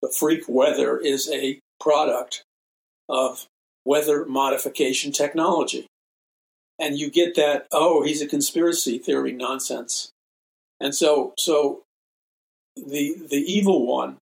the 0.02 0.12
freak 0.18 0.48
weather, 0.48 0.98
is 0.98 1.30
a 1.30 1.60
product 1.80 2.44
of 3.08 3.46
weather 3.84 4.24
modification 4.24 5.10
technology. 5.10 5.86
And 6.78 6.98
you 6.98 7.10
get 7.10 7.34
that, 7.34 7.66
oh, 7.72 8.02
he's 8.04 8.22
a 8.22 8.26
conspiracy 8.26 8.98
theory 8.98 9.32
nonsense. 9.32 10.10
And 10.80 10.94
so, 10.94 11.34
so 11.36 11.82
the, 12.76 13.16
the 13.28 13.36
evil 13.36 13.86
one 13.86 14.16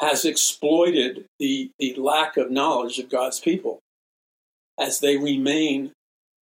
has 0.00 0.24
exploited 0.24 1.26
the, 1.38 1.70
the 1.78 1.94
lack 1.96 2.38
of 2.38 2.50
knowledge 2.50 2.98
of 2.98 3.10
God's 3.10 3.38
people 3.38 3.80
as 4.78 5.00
they 5.00 5.18
remain 5.18 5.92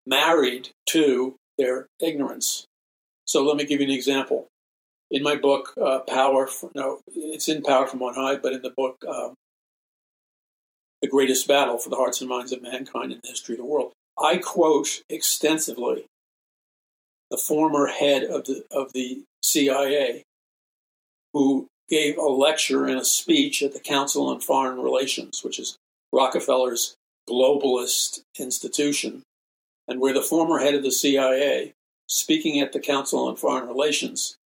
married 0.07 0.69
to 0.91 1.37
their 1.57 1.87
ignorance. 2.01 2.67
So 3.25 3.43
let 3.43 3.57
me 3.57 3.65
give 3.65 3.81
you 3.81 3.87
an 3.87 3.93
example. 3.93 4.47
In 5.11 5.23
my 5.23 5.37
book, 5.37 5.73
uh, 5.83 6.01
Power, 6.01 6.47
for, 6.47 6.71
no, 6.75 7.01
it's 7.07 7.49
in 7.49 7.63
Power 7.63 7.87
from 7.87 8.03
On 8.03 8.15
High, 8.15 8.37
but 8.37 8.53
in 8.53 8.61
the 8.61 8.75
book, 8.77 8.97
um, 9.09 9.35
The 11.03 11.09
Greatest 11.09 11.47
Battle 11.47 11.79
for 11.79 11.91
the 11.91 11.97
Hearts 11.97 12.21
and 12.21 12.29
Minds 12.29 12.53
of 12.53 12.63
Mankind 12.63 13.13
in 13.13 13.21
the 13.23 13.29
History 13.29 13.55
of 13.55 13.59
the 13.59 13.65
World, 13.65 13.93
I 14.19 14.39
quote 14.39 15.03
extensively 15.11 16.07
the 17.31 17.37
former 17.37 17.87
head 17.87 18.25
of 18.25 18.45
the, 18.45 18.65
of 18.71 18.93
the 18.93 19.23
CIA, 19.43 20.23
who 21.33 21.67
gave 21.89 22.17
a 22.17 22.23
lecture 22.23 22.87
and 22.87 22.99
a 22.99 23.05
speech 23.05 23.63
at 23.63 23.73
the 23.73 23.81
Council 23.81 24.27
on 24.29 24.41
Foreign 24.41 24.81
Relations, 24.81 25.43
which 25.45 25.59
is 25.59 25.77
Rockefeller's 26.13 26.97
globalist 27.29 28.21
institution, 28.39 29.23
and 29.87 30.01
where 30.01 30.15
the 30.15 30.23
former 30.23 30.59
head 30.59 30.75
of 30.75 30.83
the 30.83 30.93
CIA, 30.93 31.75
speaking 32.09 32.61
at 32.61 32.73
the 32.73 32.81
Council 32.81 33.27
on 33.27 33.37
Foreign 33.37 33.69
Relations, 33.69 34.37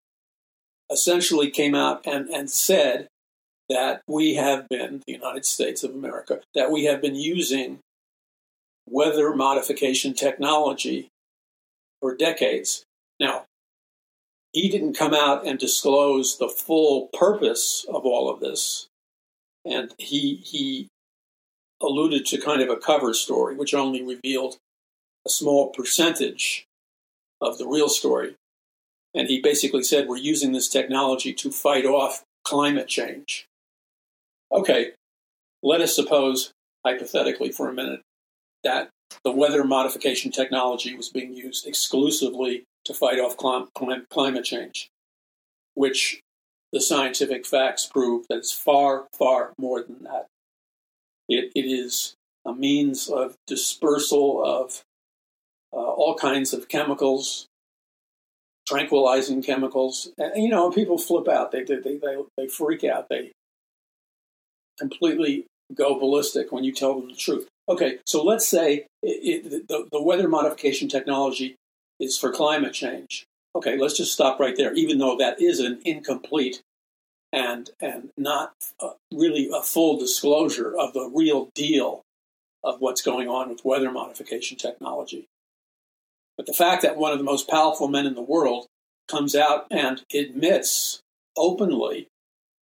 essentially 0.90 1.50
came 1.50 1.74
out 1.74 2.04
and, 2.06 2.28
and 2.28 2.50
said 2.50 3.08
that 3.70 4.02
we 4.08 4.34
have 4.34 4.68
been, 4.68 5.00
the 5.06 5.12
United 5.12 5.46
States 5.46 5.84
of 5.84 5.94
America, 5.94 6.40
that 6.54 6.72
we 6.72 6.84
have 6.84 7.00
been 7.00 7.14
using 7.14 7.78
weather 8.88 9.32
modification 9.32 10.12
technology 10.12 11.08
for 12.00 12.16
decades. 12.16 12.82
Now, 13.20 13.44
he 14.52 14.68
didn't 14.68 14.98
come 14.98 15.14
out 15.14 15.46
and 15.46 15.56
disclose 15.56 16.36
the 16.36 16.48
full 16.48 17.08
purpose 17.12 17.86
of 17.88 18.04
all 18.04 18.28
of 18.28 18.40
this. 18.40 18.88
And 19.64 19.94
he, 19.98 20.40
he 20.44 20.88
alluded 21.80 22.26
to 22.26 22.40
kind 22.40 22.62
of 22.62 22.70
a 22.70 22.76
cover 22.76 23.14
story, 23.14 23.54
which 23.54 23.72
only 23.72 24.02
revealed 24.02 24.56
a 25.24 25.30
small 25.30 25.68
percentage 25.68 26.64
of 27.40 27.58
the 27.58 27.68
real 27.68 27.88
story. 27.88 28.34
And 29.14 29.28
he 29.28 29.40
basically 29.40 29.84
said, 29.84 30.08
We're 30.08 30.16
using 30.16 30.52
this 30.52 30.68
technology 30.68 31.32
to 31.34 31.52
fight 31.52 31.84
off 31.84 32.24
climate 32.44 32.88
change. 32.88 33.46
Okay, 34.52 34.92
let 35.62 35.80
us 35.80 35.94
suppose, 35.94 36.52
hypothetically 36.84 37.52
for 37.52 37.68
a 37.68 37.72
minute, 37.72 38.00
that 38.64 38.90
the 39.24 39.32
weather 39.32 39.64
modification 39.64 40.30
technology 40.30 40.94
was 40.94 41.08
being 41.08 41.34
used 41.34 41.66
exclusively 41.66 42.64
to 42.84 42.94
fight 42.94 43.18
off 43.18 43.36
climate 43.36 44.44
change, 44.44 44.88
which 45.74 46.20
the 46.72 46.80
scientific 46.80 47.46
facts 47.46 47.86
prove 47.86 48.26
that 48.28 48.38
it's 48.38 48.52
far, 48.52 49.06
far 49.16 49.52
more 49.58 49.82
than 49.82 50.04
that. 50.04 50.26
It, 51.28 51.52
it 51.54 51.66
is 51.66 52.14
a 52.44 52.52
means 52.52 53.08
of 53.08 53.34
dispersal 53.46 54.44
of 54.44 54.82
uh, 55.72 55.76
all 55.76 56.14
kinds 56.16 56.52
of 56.52 56.68
chemicals, 56.68 57.46
tranquilizing 58.66 59.42
chemicals. 59.42 60.10
And, 60.18 60.42
you 60.42 60.48
know, 60.48 60.70
people 60.70 60.98
flip 60.98 61.28
out. 61.28 61.52
They, 61.52 61.62
they, 61.64 61.76
they, 61.76 61.98
they 62.36 62.48
freak 62.48 62.84
out. 62.84 63.08
They 63.08 63.32
completely 64.80 65.46
go 65.74 65.98
ballistic 65.98 66.50
when 66.50 66.64
you 66.64 66.72
tell 66.72 66.98
them 66.98 67.10
the 67.10 67.16
truth. 67.16 67.46
Okay, 67.68 67.98
so 68.04 68.24
let's 68.24 68.48
say 68.48 68.86
it, 69.02 69.44
it, 69.52 69.68
the, 69.68 69.86
the 69.92 70.02
weather 70.02 70.28
modification 70.28 70.88
technology 70.88 71.54
is 72.00 72.18
for 72.18 72.32
climate 72.32 72.72
change. 72.72 73.24
Okay, 73.54 73.76
let's 73.78 73.96
just 73.96 74.12
stop 74.12 74.40
right 74.40 74.56
there, 74.56 74.74
even 74.74 74.98
though 74.98 75.16
that 75.18 75.40
is 75.40 75.60
an 75.60 75.80
incomplete 75.84 76.62
and 77.32 77.70
and 77.80 78.10
not 78.16 78.52
uh, 78.80 78.90
really 79.12 79.48
a 79.54 79.62
full 79.62 79.98
disclosure 79.98 80.76
of 80.76 80.92
the 80.94 81.08
real 81.14 81.50
deal 81.54 82.02
of 82.64 82.80
what's 82.80 83.02
going 83.02 83.28
on 83.28 83.48
with 83.48 83.64
weather 83.64 83.92
modification 83.92 84.56
technology. 84.56 85.26
But 86.36 86.46
the 86.46 86.52
fact 86.52 86.82
that 86.82 86.96
one 86.96 87.12
of 87.12 87.18
the 87.18 87.24
most 87.24 87.48
powerful 87.48 87.88
men 87.88 88.06
in 88.06 88.14
the 88.14 88.22
world 88.22 88.66
comes 89.08 89.34
out 89.34 89.66
and 89.70 90.02
admits 90.14 91.00
openly 91.36 92.08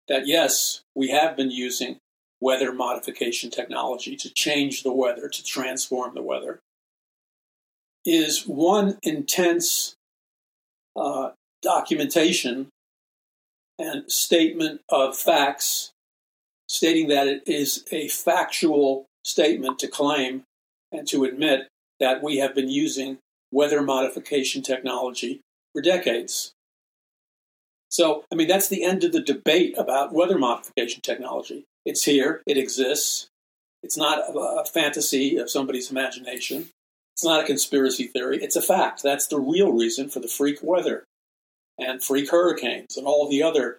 that 0.09 0.27
yes, 0.27 0.83
we 0.95 1.09
have 1.09 1.37
been 1.37 1.51
using 1.51 1.99
weather 2.41 2.73
modification 2.73 3.51
technology 3.51 4.17
to 4.17 4.33
change 4.33 4.83
the 4.83 4.93
weather, 4.93 5.29
to 5.29 5.45
transform 5.45 6.15
the 6.15 6.23
weather, 6.23 6.61
is 8.05 8.47
one 8.47 8.99
intense 9.03 9.95
uh, 10.97 11.31
documentation 11.63 12.69
and 13.79 14.11
statement 14.11 14.81
of 14.89 15.17
facts, 15.17 15.93
stating 16.69 17.09
that 17.09 17.29
it 17.29 17.43
is 17.47 17.85
a 17.93 18.09
factual 18.09 19.07
statement 19.25 19.79
to 19.79 19.89
claim 19.89 20.43
and 20.91 21.07
to 21.09 21.25
admit 21.25 21.69
that 22.01 22.23
we 22.23 22.39
have 22.39 22.55
been 22.55 22.69
using 22.69 23.19
weather 23.53 23.83
modification 23.83 24.63
technology 24.63 25.41
for 25.73 25.83
decades. 25.83 26.53
So, 27.91 28.25
I 28.31 28.35
mean, 28.35 28.49
that's 28.49 28.69
the 28.69 28.85
end 28.85 29.05
of 29.05 29.13
the 29.13 29.21
debate 29.21 29.75
about 29.79 30.13
weather 30.13 30.39
modification 30.39 31.01
technology. 31.01 31.65
It's 31.87 32.05
here, 32.05 32.43
it 32.47 32.59
exists. 32.59 33.29
It's 33.83 33.97
not 33.97 34.19
a, 34.35 34.65
fantasy 34.65 35.37
of 35.37 35.51
somebody's 35.51 35.91
imagination. 35.91 36.69
It's 37.15 37.25
not 37.25 37.43
a 37.43 37.47
conspiracy 37.47 38.09
theory. 38.09 38.39
It's 38.43 38.57
a 38.57 38.63
fact. 38.63 39.03
That's 39.03 39.29
the 39.29 39.41
real 39.41 39.73
reason 39.73 40.09
for 40.09 40.21
the 40.21 40.29
freak 40.29 40.59
weather 40.63 41.05
and 41.79 42.03
freak 42.03 42.31
hurricanes 42.31 42.97
and 42.97 43.07
all 43.07 43.29
the 43.29 43.43
other, 43.43 43.79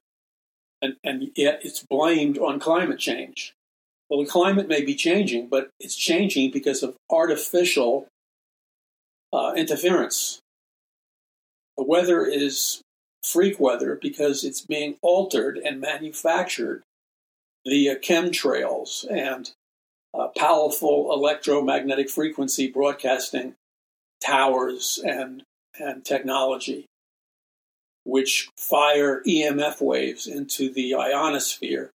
and, 0.82 0.96
and 1.04 1.32
yet 1.36 1.62
it's 1.63 1.86
blamed 1.89 2.38
on 2.38 2.60
climate 2.60 3.00
change. 3.00 3.54
Well, 4.10 4.24
the 4.24 4.30
climate 4.30 4.68
may 4.68 4.84
be 4.84 4.96
changing, 4.96 5.50
but 5.50 5.70
it's 5.80 5.96
changing 5.96 6.51
because 6.51 6.82
of 6.82 6.96
artificial 7.12 8.08
uh, 9.32 9.54
interference. 9.56 10.39
The 11.78 11.84
weather 11.84 12.25
is 12.25 12.82
freak 13.23 13.59
weather 13.59 13.97
because 14.01 14.43
it's 14.43 14.61
being 14.61 14.95
altered 15.01 15.57
and 15.57 15.81
manufactured 15.81 16.83
via 17.65 17.95
chemtrails 17.97 19.05
and 19.10 19.51
uh, 20.13 20.27
powerful 20.38 21.12
electromagnetic 21.13 22.10
frequency 22.10 22.67
broadcasting 22.67 23.55
towers 24.23 24.99
and, 25.03 25.43
and 25.79 26.03
technology, 26.03 26.86
which 28.03 28.49
fire 28.58 29.21
EMF 29.27 29.82
waves 29.82 30.27
into 30.27 30.71
the 30.71 30.95
ionosphere 30.95 31.91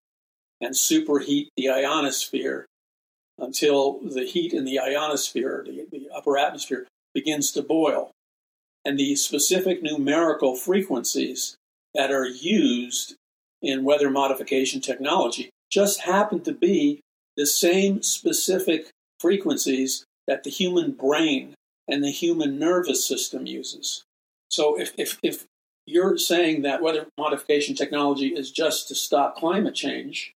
and 0.62 0.76
superheat 0.76 1.48
the 1.58 1.70
ionosphere 1.70 2.66
until 3.40 4.00
the 4.00 4.26
heat 4.26 4.54
in 4.54 4.64
the 4.64 4.80
ionosphere, 4.80 5.64
the, 5.66 5.86
the 5.92 6.10
upper 6.16 6.38
atmosphere, 6.38 6.88
begins 7.14 7.52
to 7.52 7.62
boil. 7.62 8.12
And 8.86 9.00
the 9.00 9.16
specific 9.16 9.82
numerical 9.82 10.56
frequencies 10.56 11.56
that 11.94 12.12
are 12.12 12.26
used 12.26 13.16
in 13.62 13.84
weather 13.84 14.10
modification 14.10 14.82
technology 14.82 15.50
just 15.72 16.02
happen 16.02 16.42
to 16.42 16.52
be 16.52 17.02
the 17.38 17.46
same 17.46 18.04
specific 18.04 18.90
frequencies 19.20 20.04
that 20.28 20.44
the 20.44 20.50
human 20.50 20.92
brain 20.92 21.56
and 21.88 22.04
the 22.04 22.12
human 22.12 22.60
nervous 22.60 23.08
system 23.08 23.46
uses. 23.46 24.04
So 24.50 24.80
if, 24.80 24.94
if, 24.98 25.18
if 25.24 25.46
you're 25.86 26.18
saying 26.18 26.62
that 26.62 26.82
weather 26.82 27.08
modification 27.18 27.76
technology 27.76 28.28
is 28.28 28.52
just 28.52 28.88
to 28.90 28.96
stop 28.96 29.36
climate 29.36 29.76
change, 29.76 30.34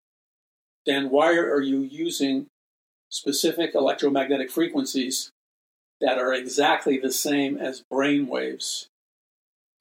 then 0.85 1.09
why 1.09 1.33
are 1.33 1.61
you 1.61 1.81
using 1.81 2.47
specific 3.09 3.75
electromagnetic 3.75 4.49
frequencies 4.49 5.31
that 6.01 6.17
are 6.17 6.33
exactly 6.33 6.97
the 6.97 7.11
same 7.11 7.57
as 7.57 7.83
brain 7.89 8.27
waves 8.27 8.87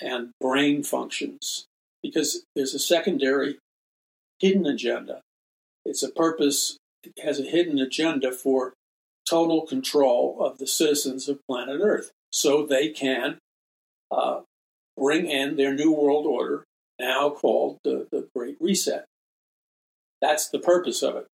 and 0.00 0.30
brain 0.40 0.82
functions? 0.82 1.66
Because 2.02 2.44
there's 2.54 2.74
a 2.74 2.78
secondary 2.78 3.58
hidden 4.40 4.66
agenda. 4.66 5.20
It's 5.84 6.02
a 6.02 6.10
purpose, 6.10 6.78
it 7.02 7.12
has 7.22 7.38
a 7.40 7.44
hidden 7.44 7.78
agenda 7.78 8.32
for 8.32 8.74
total 9.28 9.66
control 9.66 10.38
of 10.40 10.58
the 10.58 10.66
citizens 10.66 11.28
of 11.28 11.40
planet 11.48 11.80
Earth 11.82 12.10
so 12.30 12.64
they 12.64 12.88
can 12.88 13.38
uh, 14.10 14.40
bring 14.96 15.26
in 15.26 15.56
their 15.56 15.74
new 15.74 15.92
world 15.92 16.26
order, 16.26 16.64
now 16.98 17.30
called 17.30 17.78
the, 17.84 18.06
the 18.10 18.28
Great 18.34 18.56
Reset. 18.60 19.04
That's 20.20 20.48
the 20.48 20.58
purpose 20.58 21.02
of 21.02 21.16
it. 21.16 21.26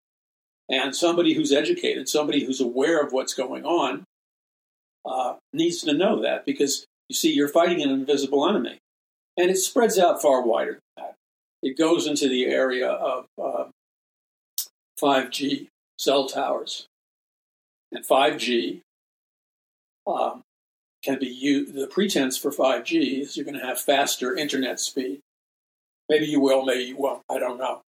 And 0.69 0.95
somebody 0.95 1.35
who's 1.35 1.53
educated, 1.53 2.09
somebody 2.09 2.45
who's 2.45 2.61
aware 2.61 3.03
of 3.03 3.13
what's 3.13 3.35
going 3.35 3.65
on, 3.65 4.05
uh, 5.05 5.35
needs 5.53 5.83
to 5.83 5.93
know 5.93 6.21
that 6.23 6.45
because 6.45 6.87
you 7.11 7.15
see, 7.15 7.33
you're 7.33 7.49
fighting 7.49 7.83
an 7.83 7.91
invisible 7.91 8.49
enemy. 8.49 8.79
And 9.37 9.51
it 9.51 9.57
spreads 9.57 9.99
out 9.99 10.23
far 10.23 10.43
wider 10.43 10.75
than 10.75 10.81
that. 10.97 11.15
It 11.61 11.77
goes 11.77 12.07
into 12.07 12.29
the 12.29 12.47
area 12.47 12.89
of 12.89 13.27
uh, 13.43 13.65
5G 15.01 15.67
cell 15.99 16.29
towers. 16.29 16.87
And 17.91 18.07
5G 18.07 18.83
um, 20.07 20.43
can 21.03 21.19
be 21.19 21.27
used, 21.27 21.75
the 21.75 21.89
pretense 21.89 22.39
for 22.39 22.53
5G 22.53 23.23
is 23.23 23.37
you're 23.37 23.45
going 23.45 23.59
to 23.59 23.67
have 23.67 23.81
faster 23.81 24.37
internet 24.37 24.79
speed. 24.79 25.19
Maybe 26.09 26.27
you 26.27 26.41
will, 26.41 26.65
maybe 26.65 26.85
you 26.85 26.97
won't, 26.97 27.23
I 27.29 27.41
don't 27.41 27.59
know. 27.59 27.83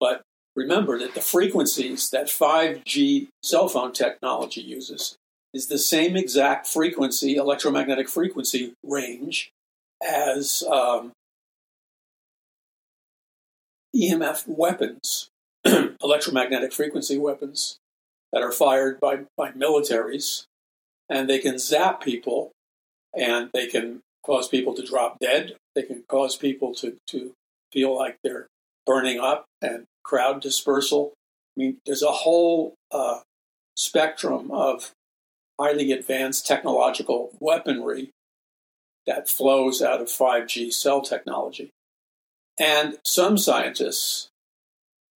But 0.00 0.22
remember 0.54 0.98
that 0.98 1.14
the 1.14 1.20
frequencies 1.20 2.08
that 2.08 2.28
5G 2.28 3.28
cell 3.42 3.68
phone 3.68 3.92
technology 3.92 4.62
uses 4.62 5.16
is 5.56 5.68
the 5.68 5.78
same 5.78 6.16
exact 6.16 6.66
frequency, 6.66 7.36
electromagnetic 7.36 8.10
frequency 8.10 8.74
range 8.84 9.50
as 10.06 10.62
um, 10.70 11.12
EMF 13.96 14.46
weapons, 14.46 15.30
electromagnetic 15.64 16.74
frequency 16.74 17.16
weapons 17.16 17.78
that 18.34 18.42
are 18.42 18.52
fired 18.52 19.00
by, 19.00 19.20
by 19.34 19.50
militaries, 19.52 20.44
and 21.08 21.26
they 21.28 21.38
can 21.38 21.58
zap 21.58 22.02
people 22.02 22.52
and 23.16 23.48
they 23.54 23.66
can 23.66 24.00
cause 24.26 24.48
people 24.48 24.74
to 24.74 24.84
drop 24.84 25.18
dead. 25.20 25.56
They 25.74 25.84
can 25.84 26.04
cause 26.06 26.36
people 26.36 26.74
to, 26.74 26.98
to 27.08 27.32
feel 27.72 27.96
like 27.96 28.18
they're 28.22 28.46
burning 28.84 29.20
up 29.20 29.46
and 29.62 29.84
crowd 30.04 30.42
dispersal. 30.42 31.14
I 31.56 31.60
mean, 31.60 31.78
there's 31.86 32.02
a 32.02 32.12
whole 32.12 32.74
uh, 32.92 33.20
spectrum 33.74 34.50
of 34.50 34.92
highly 35.58 35.92
advanced 35.92 36.46
technological 36.46 37.30
weaponry 37.40 38.10
that 39.06 39.28
flows 39.28 39.80
out 39.80 40.00
of 40.00 40.08
5G 40.08 40.72
cell 40.72 41.00
technology. 41.00 41.70
And 42.58 42.98
some 43.04 43.38
scientists 43.38 44.28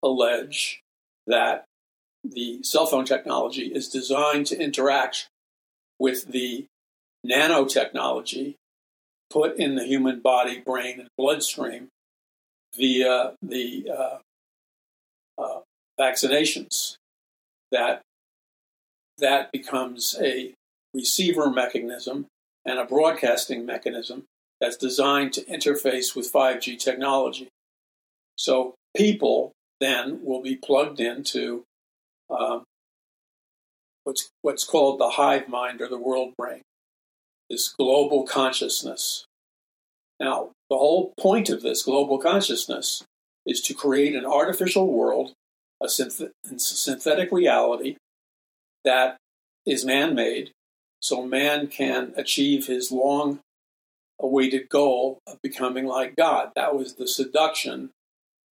allege 0.03 0.81
that 1.25 1.65
the 2.23 2.61
cell 2.63 2.85
phone 2.85 3.05
technology 3.05 3.67
is 3.67 3.87
designed 3.87 4.47
to 4.47 4.59
interact 4.59 5.27
with 5.99 6.31
the 6.31 6.65
nanotechnology 7.25 8.55
put 9.29 9.57
in 9.57 9.75
the 9.75 9.85
human 9.85 10.19
body, 10.19 10.59
brain, 10.59 10.99
and 10.99 11.09
bloodstream 11.17 11.89
via 12.75 13.33
the 13.41 13.89
uh, 13.91 14.17
uh, 15.41 15.59
vaccinations. 15.99 16.95
That 17.71 18.01
that 19.19 19.51
becomes 19.51 20.15
a 20.21 20.53
receiver 20.93 21.49
mechanism 21.49 22.27
and 22.65 22.79
a 22.79 22.85
broadcasting 22.85 23.65
mechanism 23.65 24.25
that's 24.59 24.77
designed 24.77 25.33
to 25.33 25.45
interface 25.45 26.15
with 26.15 26.31
5G 26.31 26.79
technology. 26.79 27.49
So 28.35 28.75
people 28.95 29.51
then 29.79 30.19
will 30.23 30.41
be 30.41 30.55
plugged 30.55 30.99
into 30.99 31.63
um, 32.29 32.63
what's 34.03 34.29
what's 34.41 34.63
called 34.63 34.99
the 34.99 35.11
hive 35.11 35.47
mind 35.47 35.81
or 35.81 35.87
the 35.87 35.97
world 35.97 36.33
brain, 36.37 36.61
this 37.49 37.69
global 37.69 38.23
consciousness. 38.23 39.25
Now, 40.19 40.51
the 40.69 40.77
whole 40.77 41.13
point 41.19 41.49
of 41.49 41.61
this 41.61 41.83
global 41.83 42.17
consciousness 42.17 43.03
is 43.45 43.61
to 43.61 43.73
create 43.73 44.15
an 44.15 44.25
artificial 44.25 44.91
world, 44.91 45.33
a 45.81 45.85
synth- 45.85 46.31
synthetic 46.57 47.31
reality 47.31 47.97
that 48.87 49.17
is 49.65 49.83
man-made, 49.83 50.51
so 51.01 51.25
man 51.25 51.67
can 51.67 52.13
achieve 52.15 52.67
his 52.67 52.89
long 52.89 53.41
awaited 54.19 54.69
goal 54.69 55.19
of 55.27 55.37
becoming 55.43 55.85
like 55.85 56.15
God. 56.15 56.51
That 56.55 56.73
was 56.73 56.95
the 56.95 57.07
seduction 57.07 57.91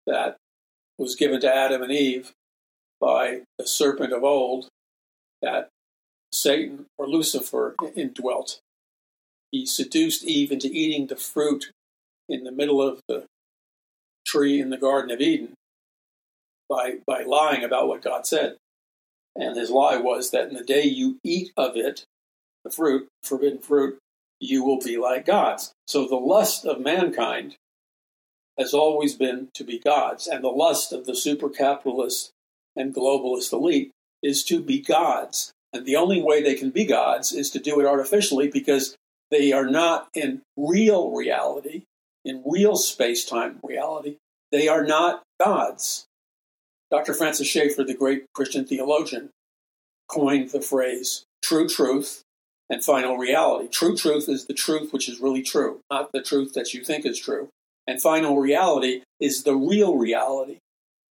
that 0.07 0.37
was 0.97 1.15
given 1.15 1.39
to 1.41 1.55
Adam 1.55 1.83
and 1.83 1.91
Eve 1.91 2.31
by 2.99 3.41
the 3.59 3.67
serpent 3.67 4.11
of 4.11 4.23
old 4.23 4.67
that 5.41 5.69
Satan 6.31 6.87
or 6.97 7.07
Lucifer 7.07 7.75
indwelt. 7.95 8.59
He 9.51 9.67
seduced 9.67 10.23
Eve 10.23 10.51
into 10.51 10.67
eating 10.67 11.07
the 11.07 11.15
fruit 11.15 11.71
in 12.27 12.43
the 12.43 12.51
middle 12.51 12.81
of 12.81 13.01
the 13.07 13.25
tree 14.25 14.59
in 14.59 14.71
the 14.71 14.77
Garden 14.77 15.11
of 15.11 15.21
Eden 15.21 15.53
by, 16.67 16.95
by 17.05 17.21
lying 17.23 17.63
about 17.63 17.87
what 17.87 18.01
God 18.01 18.25
said. 18.25 18.57
And 19.35 19.57
his 19.57 19.69
lie 19.69 19.97
was 19.97 20.31
that 20.31 20.49
in 20.49 20.53
the 20.53 20.63
day 20.63 20.83
you 20.83 21.19
eat 21.23 21.51
of 21.57 21.75
it, 21.75 22.05
the 22.63 22.69
fruit, 22.69 23.07
forbidden 23.23 23.59
fruit, 23.59 23.97
you 24.39 24.63
will 24.63 24.79
be 24.79 24.97
like 24.97 25.25
gods. 25.25 25.73
So 25.87 26.07
the 26.07 26.15
lust 26.15 26.65
of 26.65 26.79
mankind 26.79 27.55
has 28.57 28.73
always 28.73 29.15
been 29.15 29.49
to 29.55 29.63
be 29.63 29.79
gods, 29.79 30.27
and 30.27 30.43
the 30.43 30.49
lust 30.49 30.93
of 30.93 31.05
the 31.05 31.15
super 31.15 31.49
capitalist 31.49 32.31
and 32.75 32.93
globalist 32.93 33.51
elite 33.51 33.91
is 34.21 34.43
to 34.45 34.61
be 34.61 34.79
gods. 34.79 35.51
And 35.71 35.85
the 35.85 35.95
only 35.95 36.21
way 36.21 36.41
they 36.41 36.53
can 36.53 36.69
be 36.69 36.85
gods 36.85 37.31
is 37.31 37.49
to 37.51 37.59
do 37.59 37.79
it 37.79 37.85
artificially 37.85 38.47
because 38.47 38.95
they 39.31 39.51
are 39.51 39.65
not 39.65 40.09
in 40.13 40.41
real 40.55 41.11
reality, 41.11 41.83
in 42.23 42.43
real 42.45 42.75
space 42.75 43.25
time 43.25 43.59
reality. 43.63 44.17
They 44.51 44.67
are 44.67 44.85
not 44.85 45.23
gods. 45.39 46.05
Dr. 46.93 47.15
Francis 47.15 47.47
Schaeffer, 47.47 47.83
the 47.83 47.95
great 47.95 48.25
Christian 48.35 48.65
theologian, 48.65 49.31
coined 50.07 50.51
the 50.51 50.61
phrase 50.61 51.23
true 51.43 51.67
truth 51.67 52.21
and 52.69 52.85
final 52.85 53.17
reality. 53.17 53.67
True 53.67 53.97
truth 53.97 54.29
is 54.29 54.45
the 54.45 54.53
truth 54.53 54.93
which 54.93 55.09
is 55.09 55.19
really 55.19 55.41
true, 55.41 55.79
not 55.89 56.11
the 56.11 56.21
truth 56.21 56.53
that 56.53 56.71
you 56.71 56.83
think 56.83 57.03
is 57.03 57.17
true. 57.17 57.49
And 57.87 57.99
final 57.99 58.37
reality 58.37 59.01
is 59.19 59.41
the 59.41 59.55
real 59.55 59.97
reality, 59.97 60.59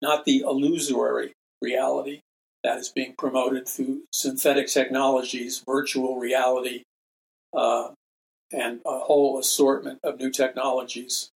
not 0.02 0.26
the 0.26 0.40
illusory 0.40 1.32
reality 1.62 2.20
that 2.62 2.76
is 2.76 2.90
being 2.90 3.14
promoted 3.16 3.66
through 3.66 4.02
synthetic 4.12 4.66
technologies, 4.66 5.62
virtual 5.64 6.18
reality, 6.18 6.82
uh, 7.56 7.92
and 8.52 8.80
a 8.84 8.98
whole 8.98 9.38
assortment 9.38 9.98
of 10.04 10.18
new 10.18 10.30
technologies 10.30 11.30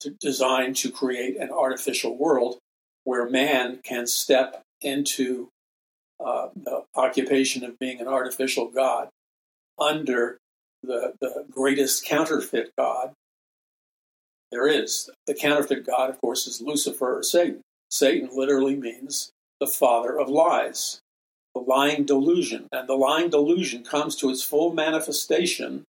to, 0.00 0.10
designed 0.20 0.74
to 0.78 0.90
create 0.90 1.36
an 1.36 1.50
artificial 1.50 2.18
world 2.18 2.58
where 3.10 3.28
man 3.28 3.80
can 3.82 4.06
step 4.06 4.62
into 4.80 5.48
uh, 6.24 6.46
the 6.54 6.84
occupation 6.94 7.64
of 7.64 7.76
being 7.80 8.00
an 8.00 8.06
artificial 8.06 8.68
god 8.68 9.08
under 9.80 10.38
the, 10.84 11.14
the 11.20 11.44
greatest 11.50 12.04
counterfeit 12.04 12.70
god 12.78 13.10
there 14.52 14.68
is. 14.68 15.10
The 15.26 15.34
counterfeit 15.34 15.84
god, 15.84 16.08
of 16.10 16.20
course, 16.20 16.46
is 16.46 16.60
Lucifer 16.60 17.18
or 17.18 17.24
Satan. 17.24 17.62
Satan 17.90 18.30
literally 18.32 18.76
means 18.76 19.32
the 19.58 19.66
father 19.66 20.16
of 20.16 20.28
lies, 20.28 21.00
the 21.52 21.62
lying 21.62 22.04
delusion. 22.04 22.68
And 22.70 22.88
the 22.88 22.94
lying 22.94 23.28
delusion 23.28 23.82
comes 23.82 24.14
to 24.16 24.30
its 24.30 24.44
full 24.44 24.72
manifestation 24.72 25.82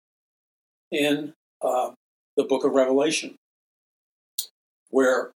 in 0.91 1.33
uh, 1.61 1.91
the 2.35 2.45
book 2.45 2.63
of 2.63 2.71
Revelation, 2.71 3.35
where 4.89 5.29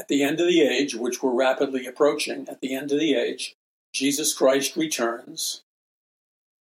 at 0.00 0.08
the 0.08 0.22
end 0.22 0.40
of 0.40 0.46
the 0.46 0.62
age, 0.62 0.94
which 0.94 1.22
we're 1.22 1.30
rapidly 1.30 1.86
approaching, 1.86 2.48
at 2.48 2.62
the 2.62 2.74
end 2.74 2.90
of 2.90 2.98
the 2.98 3.14
age, 3.14 3.54
Jesus 3.92 4.32
Christ 4.32 4.74
returns 4.74 5.60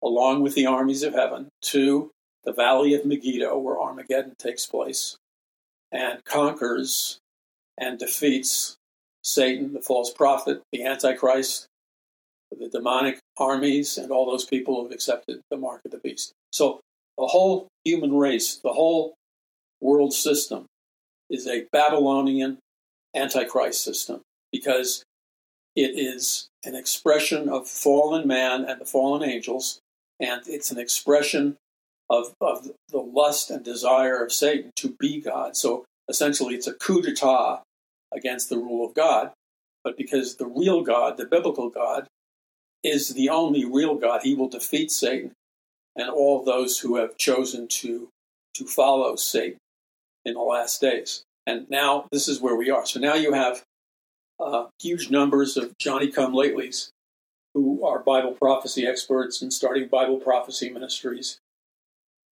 along 0.02 0.42
with 0.42 0.56
the 0.56 0.66
armies 0.66 1.04
of 1.04 1.14
heaven 1.14 1.48
to 1.62 2.10
the 2.44 2.52
valley 2.52 2.94
of 2.94 3.06
Megiddo, 3.06 3.56
where 3.56 3.80
Armageddon 3.80 4.34
takes 4.38 4.66
place, 4.66 5.16
and 5.92 6.24
conquers 6.24 7.20
and 7.78 7.96
defeats 7.96 8.76
Satan, 9.22 9.72
the 9.72 9.80
false 9.80 10.12
prophet, 10.12 10.62
the 10.72 10.84
Antichrist, 10.84 11.66
the 12.50 12.68
demonic 12.68 13.20
armies, 13.36 13.98
and 13.98 14.10
all 14.10 14.28
those 14.28 14.46
people 14.46 14.74
who 14.74 14.82
have 14.84 14.92
accepted 14.92 15.42
the 15.48 15.56
mark 15.56 15.80
of 15.84 15.92
the 15.92 15.98
beast. 15.98 16.32
So 16.50 16.80
the 17.16 17.26
whole 17.26 17.68
human 17.84 18.16
race, 18.16 18.56
the 18.56 18.72
whole 18.72 19.14
world 19.80 20.12
system 20.12 20.66
is 21.30 21.46
a 21.46 21.66
Babylonian 21.70 22.58
Antichrist 23.18 23.82
system 23.82 24.20
because 24.52 25.04
it 25.76 25.98
is 25.98 26.48
an 26.64 26.74
expression 26.74 27.48
of 27.48 27.68
fallen 27.68 28.26
man 28.26 28.64
and 28.64 28.80
the 28.80 28.84
fallen 28.84 29.28
angels, 29.28 29.78
and 30.18 30.42
it's 30.46 30.70
an 30.70 30.78
expression 30.78 31.56
of, 32.10 32.34
of 32.40 32.70
the 32.88 32.98
lust 32.98 33.50
and 33.50 33.64
desire 33.64 34.24
of 34.24 34.32
Satan 34.32 34.70
to 34.76 34.96
be 34.98 35.20
God. 35.20 35.56
So 35.56 35.84
essentially, 36.08 36.54
it's 36.54 36.66
a 36.66 36.74
coup 36.74 37.02
d'etat 37.02 37.62
against 38.12 38.48
the 38.48 38.58
rule 38.58 38.86
of 38.86 38.94
God. 38.94 39.32
But 39.84 39.96
because 39.96 40.36
the 40.36 40.46
real 40.46 40.82
God, 40.82 41.16
the 41.16 41.26
biblical 41.26 41.70
God, 41.70 42.08
is 42.82 43.10
the 43.10 43.28
only 43.28 43.64
real 43.64 43.94
God, 43.96 44.22
he 44.22 44.34
will 44.34 44.48
defeat 44.48 44.90
Satan 44.90 45.32
and 45.96 46.08
all 46.10 46.44
those 46.44 46.80
who 46.80 46.96
have 46.96 47.16
chosen 47.16 47.68
to, 47.68 48.08
to 48.54 48.64
follow 48.64 49.16
Satan 49.16 49.58
in 50.24 50.34
the 50.34 50.40
last 50.40 50.80
days. 50.80 51.22
And 51.48 51.64
now 51.70 52.04
this 52.12 52.28
is 52.28 52.42
where 52.42 52.54
we 52.54 52.68
are. 52.68 52.84
So 52.84 53.00
now 53.00 53.14
you 53.14 53.32
have 53.32 53.64
uh, 54.38 54.66
huge 54.78 55.08
numbers 55.08 55.56
of 55.56 55.78
Johnny 55.78 56.08
come 56.08 56.34
latelys 56.34 56.90
who 57.54 57.82
are 57.86 58.00
Bible 58.00 58.32
prophecy 58.32 58.86
experts 58.86 59.40
and 59.40 59.50
starting 59.50 59.88
Bible 59.88 60.18
prophecy 60.18 60.68
ministries. 60.68 61.38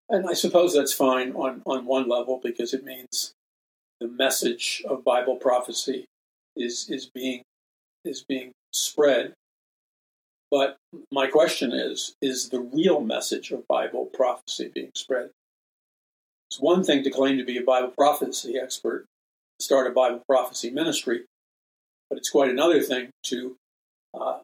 And 0.10 0.28
I 0.28 0.34
suppose 0.34 0.74
that's 0.74 0.92
fine 0.92 1.32
on, 1.32 1.62
on 1.66 1.86
one 1.86 2.10
level 2.10 2.42
because 2.44 2.74
it 2.74 2.84
means 2.84 3.32
the 4.02 4.10
message 4.10 4.84
of 4.86 5.06
Bible 5.06 5.38
prophecy 5.38 6.04
is 6.58 6.90
is 6.90 7.06
being 7.06 7.44
is 8.04 8.22
being 8.28 8.52
spread. 8.74 9.34
But 10.52 10.76
my 11.10 11.28
question 11.28 11.72
is, 11.72 12.16
is 12.22 12.50
the 12.50 12.60
real 12.60 13.00
message 13.00 13.52
of 13.52 13.66
Bible 13.68 14.08
prophecy 14.08 14.70
being 14.76 14.92
spread? 14.94 15.30
It's 16.56 16.62
one 16.62 16.86
thing 16.86 17.04
to 17.04 17.10
claim 17.10 17.38
to 17.38 17.44
be 17.44 17.58
a 17.58 17.62
Bible 17.62 17.90
prophecy 17.90 18.58
expert, 18.58 19.08
start 19.60 19.88
a 19.88 19.90
Bible 19.90 20.22
prophecy 20.26 20.70
ministry, 20.70 21.26
but 22.10 22.18
it's 22.18 22.30
quite 22.30 22.50
another 22.50 22.82
thing 22.82 23.10
to 23.24 23.58
uh, 24.14 24.40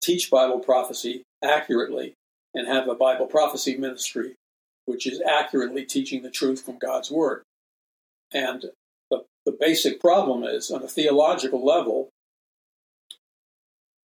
teach 0.00 0.30
Bible 0.30 0.60
prophecy 0.60 1.24
accurately 1.42 2.14
and 2.54 2.68
have 2.68 2.86
a 2.86 2.94
Bible 2.94 3.26
prophecy 3.26 3.76
ministry 3.76 4.36
which 4.84 5.08
is 5.08 5.20
accurately 5.22 5.84
teaching 5.84 6.22
the 6.22 6.30
truth 6.30 6.64
from 6.64 6.78
God's 6.78 7.10
Word. 7.10 7.42
And 8.32 8.66
the, 9.10 9.24
the 9.44 9.56
basic 9.58 9.98
problem 9.98 10.44
is, 10.44 10.70
on 10.70 10.84
a 10.84 10.88
theological 10.88 11.66
level, 11.66 12.10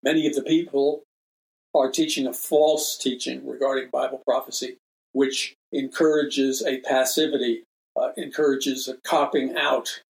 many 0.02 0.26
of 0.26 0.34
the 0.34 0.42
people 0.42 1.04
are 1.76 1.92
teaching 1.92 2.26
a 2.26 2.34
false 2.34 2.98
teaching 2.98 3.48
regarding 3.48 3.92
Bible 3.92 4.24
prophecy, 4.26 4.78
which 5.18 5.56
encourages 5.72 6.64
a 6.64 6.80
passivity, 6.82 7.64
uh, 8.00 8.12
encourages 8.18 8.88
a 8.88 8.98
copping 9.04 9.58
out, 9.58 10.04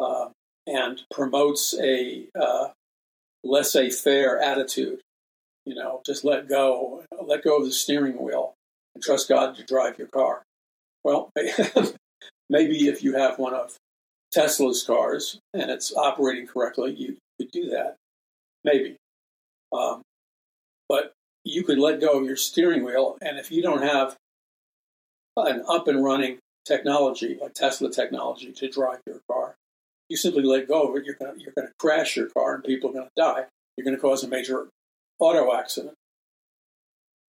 uh, 0.00 0.28
and 0.68 1.02
promotes 1.10 1.74
a 1.80 2.28
uh, 2.40 2.68
laissez 3.42 3.90
faire 3.90 4.38
attitude. 4.38 5.00
You 5.66 5.74
know, 5.74 6.02
just 6.06 6.24
let 6.24 6.48
go, 6.48 7.02
let 7.20 7.42
go 7.42 7.58
of 7.58 7.64
the 7.64 7.72
steering 7.72 8.22
wheel 8.22 8.54
and 8.94 9.02
trust 9.02 9.28
God 9.28 9.56
to 9.56 9.64
drive 9.64 9.98
your 9.98 10.06
car. 10.06 10.44
Well, 11.02 11.32
maybe 12.48 12.86
if 12.86 13.02
you 13.02 13.16
have 13.16 13.40
one 13.40 13.54
of 13.54 13.74
Tesla's 14.32 14.84
cars 14.84 15.40
and 15.52 15.68
it's 15.68 15.92
operating 15.96 16.46
correctly, 16.46 16.94
you 16.94 17.16
could 17.40 17.50
do 17.50 17.70
that. 17.70 17.96
Maybe. 18.62 18.94
Um, 19.72 20.02
but 20.88 21.12
you 21.42 21.64
could 21.64 21.78
let 21.78 22.00
go 22.00 22.20
of 22.20 22.24
your 22.24 22.36
steering 22.36 22.84
wheel, 22.84 23.18
and 23.20 23.36
if 23.36 23.50
you 23.50 23.60
don't 23.60 23.82
have 23.82 24.16
an 25.36 25.64
up 25.68 25.88
and 25.88 26.04
running 26.04 26.38
technology 26.64 27.38
like 27.40 27.54
Tesla 27.54 27.90
technology 27.90 28.52
to 28.52 28.68
drive 28.68 29.00
your 29.06 29.20
car, 29.30 29.54
you 30.08 30.16
simply 30.16 30.42
let 30.42 30.68
go 30.68 30.88
of 30.88 30.96
it. 30.96 31.04
You're 31.04 31.16
going 31.16 31.36
to 31.38 31.72
crash 31.78 32.16
your 32.16 32.28
car, 32.28 32.54
and 32.54 32.64
people 32.64 32.90
are 32.90 32.94
going 32.94 33.06
to 33.06 33.20
die. 33.20 33.46
You're 33.76 33.84
going 33.84 33.96
to 33.96 34.00
cause 34.00 34.22
a 34.22 34.28
major 34.28 34.68
auto 35.18 35.54
accident 35.54 35.94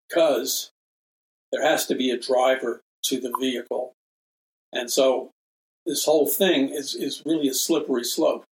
because 0.08 0.72
there 1.52 1.64
has 1.64 1.86
to 1.88 1.96
be 1.96 2.12
a 2.12 2.20
driver 2.20 2.82
to 3.06 3.20
the 3.20 3.34
vehicle 3.40 3.94
and 4.76 4.92
so 4.92 5.32
this 5.86 6.06
whole 6.06 6.28
thing 6.28 6.70
is, 6.70 6.94
is 6.94 7.24
really 7.26 7.48
a 7.48 7.54
slippery 7.54 8.04
slope. 8.04 8.44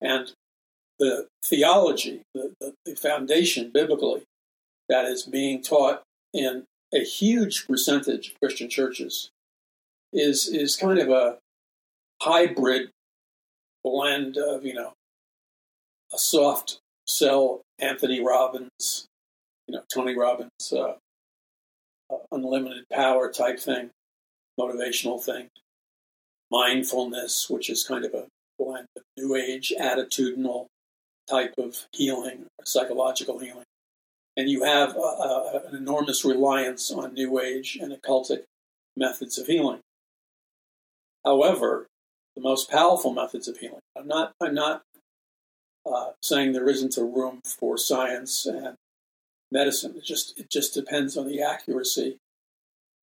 And 0.00 0.32
the 0.98 1.26
theology, 1.44 2.22
the, 2.34 2.54
the, 2.60 2.72
the 2.86 2.96
foundation 2.96 3.70
biblically 3.72 4.22
that 4.88 5.04
is 5.04 5.24
being 5.24 5.62
taught 5.62 6.02
in 6.32 6.64
a 6.94 7.00
huge 7.00 7.66
percentage 7.66 8.28
of 8.30 8.40
Christian 8.40 8.68
churches 8.68 9.30
is 10.12 10.48
is 10.48 10.76
kind 10.76 10.98
of 10.98 11.08
a 11.08 11.38
hybrid 12.22 12.90
blend 13.84 14.36
of, 14.36 14.64
you 14.64 14.74
know, 14.74 14.92
a 16.12 16.18
soft 16.18 16.78
sell 17.06 17.62
Anthony 17.78 18.20
Robbins 18.20 19.08
you 19.68 19.74
know, 19.76 19.82
Tony 19.92 20.16
Robbins' 20.16 20.72
uh, 20.72 20.94
uh, 22.10 22.16
unlimited 22.32 22.84
power 22.90 23.30
type 23.30 23.60
thing, 23.60 23.90
motivational 24.58 25.22
thing, 25.22 25.48
mindfulness, 26.50 27.48
which 27.50 27.68
is 27.68 27.84
kind 27.84 28.04
of 28.04 28.14
a 28.14 28.26
blend 28.58 28.86
of 28.96 29.02
New 29.16 29.36
Age 29.36 29.72
attitudinal 29.78 30.66
type 31.28 31.54
of 31.58 31.86
healing, 31.92 32.46
psychological 32.64 33.38
healing. 33.38 33.64
And 34.38 34.48
you 34.48 34.62
have 34.62 34.96
uh, 34.96 35.00
uh, 35.00 35.60
an 35.66 35.74
enormous 35.74 36.24
reliance 36.24 36.92
on 36.92 37.12
New 37.12 37.40
Age 37.40 37.76
and 37.82 37.92
occultic 37.92 38.44
methods 38.96 39.36
of 39.36 39.48
healing. 39.48 39.80
However, 41.24 41.88
the 42.36 42.42
most 42.42 42.70
powerful 42.70 43.12
methods 43.12 43.48
of 43.48 43.58
healing. 43.58 43.80
I'm 43.98 44.06
not. 44.06 44.32
I'm 44.40 44.54
not 44.54 44.82
uh, 45.84 46.12
saying 46.22 46.52
there 46.52 46.68
isn't 46.68 46.96
a 46.96 47.02
room 47.02 47.40
for 47.44 47.76
science 47.76 48.46
and 48.46 48.76
medicine. 49.50 49.94
It 49.96 50.04
just 50.04 50.38
it 50.38 50.48
just 50.48 50.72
depends 50.72 51.16
on 51.16 51.26
the 51.26 51.42
accuracy. 51.42 52.18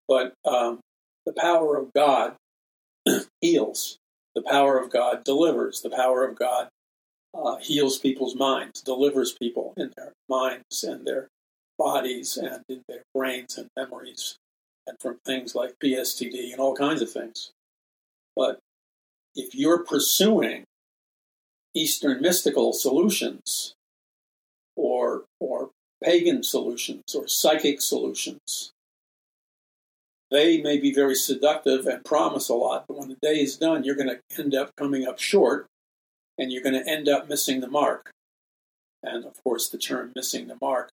But 0.07 0.35
um, 0.45 0.79
the 1.27 1.33
power 1.33 1.77
of 1.77 1.93
God 1.93 2.37
heals. 3.41 3.99
The 4.37 4.43
power 4.43 4.79
of 4.79 4.89
God 4.89 5.25
delivers. 5.25 5.81
The 5.81 5.91
power 5.91 6.25
of 6.25 6.37
God 6.37 6.69
uh, 7.35 7.57
heals 7.57 7.99
people's 7.99 8.37
minds, 8.37 8.81
delivers 8.83 9.33
people 9.33 9.75
in 9.77 9.93
their 9.97 10.13
minds 10.29 10.85
and 10.85 11.07
their 11.07 11.29
bodies 11.79 12.37
and 12.37 12.63
in 12.69 12.83
their 12.89 13.03
brains 13.15 13.59
and 13.59 13.69
memories, 13.77 14.37
and 14.87 14.97
from 15.01 15.19
things 15.25 15.55
like 15.55 15.79
PSTD 15.83 16.53
and 16.53 16.61
all 16.61 16.75
kinds 16.75 17.03
of 17.03 17.11
things. 17.11 17.51
But 18.37 18.59
if 19.35 19.55
you're 19.55 19.83
pursuing 19.85 20.65
Eastern 21.75 22.21
mystical 22.21 22.73
solutions 22.73 23.75
or, 24.77 25.25
or 25.41 25.71
pagan 26.03 26.43
solutions 26.43 27.15
or 27.15 27.27
psychic 27.27 27.81
solutions, 27.81 28.73
they 30.31 30.61
may 30.61 30.79
be 30.79 30.93
very 30.93 31.15
seductive 31.15 31.87
and 31.87 32.05
promise 32.05 32.49
a 32.49 32.55
lot, 32.55 32.85
but 32.89 32.99
when 32.99 33.09
the 33.09 33.17
day 33.21 33.41
is 33.41 33.57
done, 33.57 33.85
you're 33.85 33.95
going 33.95 34.09
to 34.09 34.21
end 34.39 34.55
up 34.55 34.71
coming 34.77 35.07
up 35.07 35.19
short 35.19 35.67
and 36.39 36.53
you're 36.53 36.63
going 36.63 36.75
to 36.75 36.91
end 36.91 37.09
up 37.09 37.29
missing 37.29 37.61
the 37.61 37.69
mark. 37.69 38.11
And 39.03 39.25
of 39.25 39.43
course, 39.43 39.69
the 39.69 39.79
term 39.79 40.13
missing 40.15 40.49
the 40.49 40.57
mark 40.61 40.91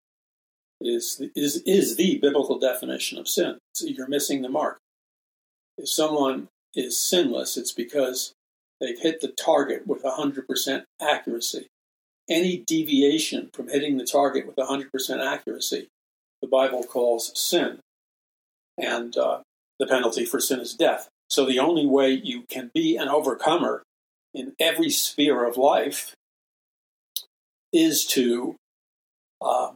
is, 0.80 1.22
is, 1.36 1.58
is 1.66 1.96
the 1.96 2.18
biblical 2.20 2.60
definition 2.60 3.18
of 3.18 3.28
sin. 3.28 3.58
So 3.74 3.88
you're 3.88 4.08
missing 4.08 4.42
the 4.42 4.50
mark. 4.50 4.80
If 5.78 5.90
someone 5.90 6.50
is 6.76 7.00
sinless, 7.00 7.58
it's 7.58 7.72
because 7.72 8.34
they've 8.80 9.00
hit 9.00 9.22
the 9.22 9.30
target 9.30 9.88
with 9.88 10.04
100% 10.04 10.84
accuracy. 11.02 11.68
Any 12.30 12.58
deviation 12.58 13.50
from 13.54 13.70
hitting 13.70 13.98
the 13.98 14.06
target 14.06 14.46
with 14.46 14.56
100% 14.56 14.88
accuracy, 15.26 15.88
the 16.42 16.48
Bible 16.48 16.84
calls 16.84 17.32
sin. 17.40 17.80
And 18.78 19.16
uh, 19.18 19.42
the 19.80 19.88
penalty 19.88 20.26
for 20.26 20.40
sin 20.40 20.60
is 20.60 20.74
death. 20.74 21.10
So 21.30 21.46
the 21.46 21.60
only 21.60 21.86
way 21.86 22.12
you 22.12 22.44
can 22.50 22.72
be 22.74 22.98
an 22.98 23.08
overcomer 23.08 23.84
in 24.34 24.54
every 24.60 24.90
sphere 24.90 25.46
of 25.46 25.58
life 25.58 26.16
is 27.74 28.06
to 28.06 28.56
uh, 29.42 29.72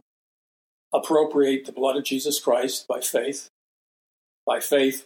appropriate 0.92 1.66
the 1.66 1.72
blood 1.72 1.96
of 1.96 2.04
Jesus 2.04 2.40
Christ 2.40 2.86
by 2.88 3.00
faith. 3.00 3.48
By 4.46 4.60
faith, 4.60 5.04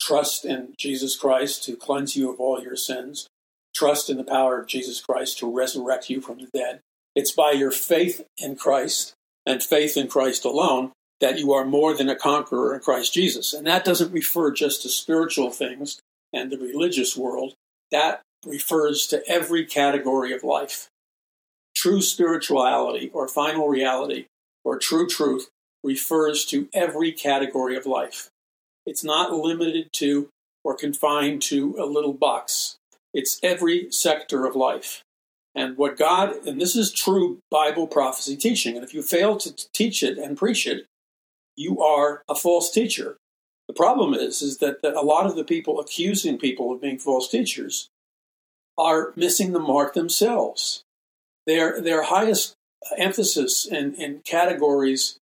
trust 0.00 0.44
in 0.44 0.74
Jesus 0.78 1.16
Christ 1.16 1.64
to 1.64 1.76
cleanse 1.76 2.16
you 2.16 2.32
of 2.32 2.40
all 2.40 2.62
your 2.62 2.76
sins. 2.76 3.26
Trust 3.74 4.10
in 4.10 4.16
the 4.16 4.24
power 4.24 4.60
of 4.60 4.66
Jesus 4.66 5.00
Christ 5.00 5.38
to 5.38 5.50
resurrect 5.50 6.10
you 6.10 6.20
from 6.20 6.38
the 6.38 6.48
dead. 6.52 6.80
It's 7.14 7.32
by 7.32 7.52
your 7.52 7.70
faith 7.70 8.24
in 8.38 8.56
Christ 8.56 9.14
and 9.46 9.62
faith 9.62 9.96
in 9.96 10.08
Christ 10.08 10.44
alone 10.44 10.92
that 11.20 11.38
you 11.38 11.52
are 11.52 11.64
more 11.64 11.94
than 11.94 12.08
a 12.08 12.16
conqueror 12.16 12.74
in 12.74 12.80
Christ 12.80 13.12
Jesus. 13.12 13.52
And 13.52 13.66
that 13.66 13.84
doesn't 13.84 14.12
refer 14.12 14.50
just 14.52 14.82
to 14.82 14.88
spiritual 14.88 15.50
things 15.50 16.00
and 16.32 16.50
the 16.50 16.58
religious 16.58 17.16
world. 17.16 17.54
That 17.92 18.22
refers 18.46 19.06
to 19.08 19.22
every 19.28 19.64
category 19.64 20.32
of 20.32 20.44
life. 20.44 20.88
True 21.76 22.02
spirituality 22.02 23.10
or 23.12 23.28
final 23.28 23.68
reality 23.68 24.26
or 24.64 24.78
true 24.78 25.06
truth 25.06 25.48
refers 25.82 26.44
to 26.46 26.68
every 26.72 27.12
category 27.12 27.76
of 27.76 27.86
life. 27.86 28.30
It's 28.86 29.04
not 29.04 29.32
limited 29.32 29.92
to 29.94 30.28
or 30.64 30.74
confined 30.74 31.42
to 31.42 31.76
a 31.78 31.86
little 31.86 32.12
box. 32.12 32.76
It's 33.14 33.40
every 33.42 33.90
sector 33.90 34.44
of 34.44 34.54
life. 34.54 35.02
And 35.54 35.76
what 35.76 35.96
God, 35.96 36.46
and 36.46 36.60
this 36.60 36.76
is 36.76 36.92
true 36.92 37.38
Bible 37.50 37.86
prophecy 37.86 38.36
teaching, 38.36 38.76
and 38.76 38.84
if 38.84 38.94
you 38.94 39.02
fail 39.02 39.36
to 39.38 39.54
teach 39.72 40.02
it 40.02 40.16
and 40.18 40.36
preach 40.36 40.66
it, 40.66 40.86
you 41.56 41.82
are 41.82 42.22
a 42.28 42.34
false 42.34 42.70
teacher. 42.70 43.16
The 43.66 43.74
problem 43.74 44.14
is, 44.14 44.42
is 44.42 44.58
that, 44.58 44.82
that 44.82 44.94
a 44.94 45.00
lot 45.00 45.26
of 45.26 45.36
the 45.36 45.44
people 45.44 45.80
accusing 45.80 46.38
people 46.38 46.72
of 46.72 46.80
being 46.80 46.98
false 46.98 47.28
teachers 47.28 47.88
are 48.80 49.12
missing 49.14 49.52
the 49.52 49.60
mark 49.60 49.92
themselves. 49.92 50.82
Their, 51.46 51.80
their 51.80 52.04
highest 52.04 52.54
emphasis 52.96 53.66
in, 53.66 53.94
in 53.94 54.20
categories 54.24 55.18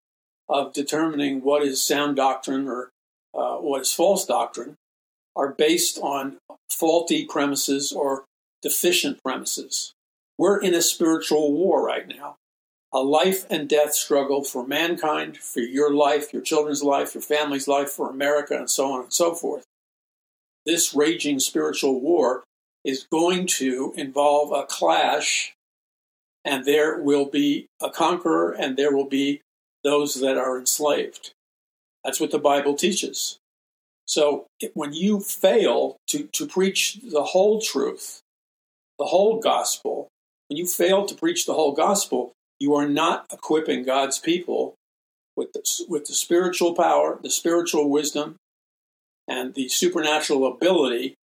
of 0.48 0.72
determining 0.72 1.42
what 1.42 1.62
is 1.62 1.84
sound 1.84 2.16
doctrine 2.16 2.68
or 2.68 2.90
uh, 3.34 3.56
what 3.56 3.82
is 3.82 3.92
false 3.92 4.24
doctrine 4.24 4.76
are 5.34 5.52
based 5.52 5.98
on 5.98 6.38
faulty 6.70 7.24
premises 7.24 7.92
or 7.92 8.24
deficient 8.62 9.22
premises. 9.22 9.92
We're 10.38 10.60
in 10.60 10.74
a 10.74 10.82
spiritual 10.82 11.52
war 11.52 11.84
right 11.84 12.06
now, 12.06 12.36
a 12.92 13.00
life 13.00 13.44
and 13.50 13.68
death 13.68 13.94
struggle 13.94 14.44
for 14.44 14.66
mankind, 14.66 15.36
for 15.36 15.60
your 15.60 15.92
life, 15.92 16.32
your 16.32 16.42
children's 16.42 16.82
life, 16.82 17.14
your 17.14 17.22
family's 17.22 17.66
life, 17.66 17.90
for 17.90 18.08
America, 18.08 18.56
and 18.56 18.70
so 18.70 18.92
on 18.92 19.02
and 19.02 19.12
so 19.12 19.34
forth. 19.34 19.64
This 20.64 20.94
raging 20.94 21.40
spiritual 21.40 22.00
war 22.00 22.44
is 22.88 23.06
going 23.12 23.46
to 23.46 23.92
involve 23.98 24.50
a 24.50 24.64
clash, 24.64 25.52
and 26.42 26.64
there 26.64 26.98
will 26.98 27.26
be 27.26 27.66
a 27.82 27.90
conqueror, 27.90 28.50
and 28.50 28.78
there 28.78 28.96
will 28.96 29.08
be 29.08 29.42
those 29.84 30.14
that 30.22 30.38
are 30.38 30.58
enslaved. 30.58 31.32
That's 32.02 32.18
what 32.18 32.30
the 32.30 32.38
Bible 32.38 32.74
teaches. 32.74 33.36
So 34.06 34.46
when 34.72 34.94
you 34.94 35.20
fail 35.20 35.98
to, 36.06 36.28
to 36.32 36.46
preach 36.46 36.98
the 37.02 37.24
whole 37.24 37.60
truth, 37.60 38.20
the 38.98 39.04
whole 39.04 39.38
gospel, 39.38 40.08
when 40.48 40.56
you 40.56 40.66
fail 40.66 41.04
to 41.04 41.14
preach 41.14 41.44
the 41.44 41.52
whole 41.52 41.72
gospel, 41.72 42.32
you 42.58 42.74
are 42.74 42.88
not 42.88 43.26
equipping 43.30 43.82
God's 43.82 44.18
people 44.18 44.76
with 45.36 45.52
the, 45.52 45.62
with 45.90 46.06
the 46.06 46.14
spiritual 46.14 46.74
power, 46.74 47.20
the 47.22 47.28
spiritual 47.28 47.90
wisdom, 47.90 48.36
and 49.28 49.52
the 49.52 49.68
supernatural 49.68 50.50
ability 50.50 51.16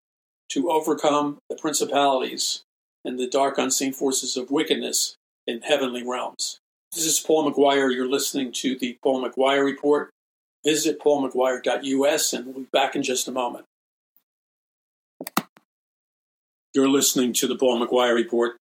to 0.49 0.69
overcome 0.69 1.39
the 1.49 1.55
principalities 1.55 2.63
and 3.03 3.19
the 3.19 3.27
dark 3.27 3.57
unseen 3.57 3.93
forces 3.93 4.35
of 4.37 4.51
wickedness 4.51 5.15
in 5.47 5.61
heavenly 5.61 6.03
realms. 6.05 6.59
This 6.93 7.05
is 7.05 7.19
Paul 7.19 7.51
McGuire. 7.51 7.93
You're 7.93 8.09
listening 8.09 8.51
to 8.53 8.77
the 8.77 8.97
Paul 9.03 9.27
McGuire 9.27 9.63
Report. 9.63 10.09
Visit 10.63 10.99
paulmcguire.us 10.99 12.33
and 12.33 12.45
we'll 12.45 12.55
be 12.55 12.67
back 12.71 12.95
in 12.95 13.03
just 13.03 13.27
a 13.27 13.31
moment. 13.31 13.65
You're 16.73 16.89
listening 16.89 17.33
to 17.33 17.47
the 17.47 17.55
Paul 17.55 17.85
McGuire 17.85 18.15
Report. 18.15 18.57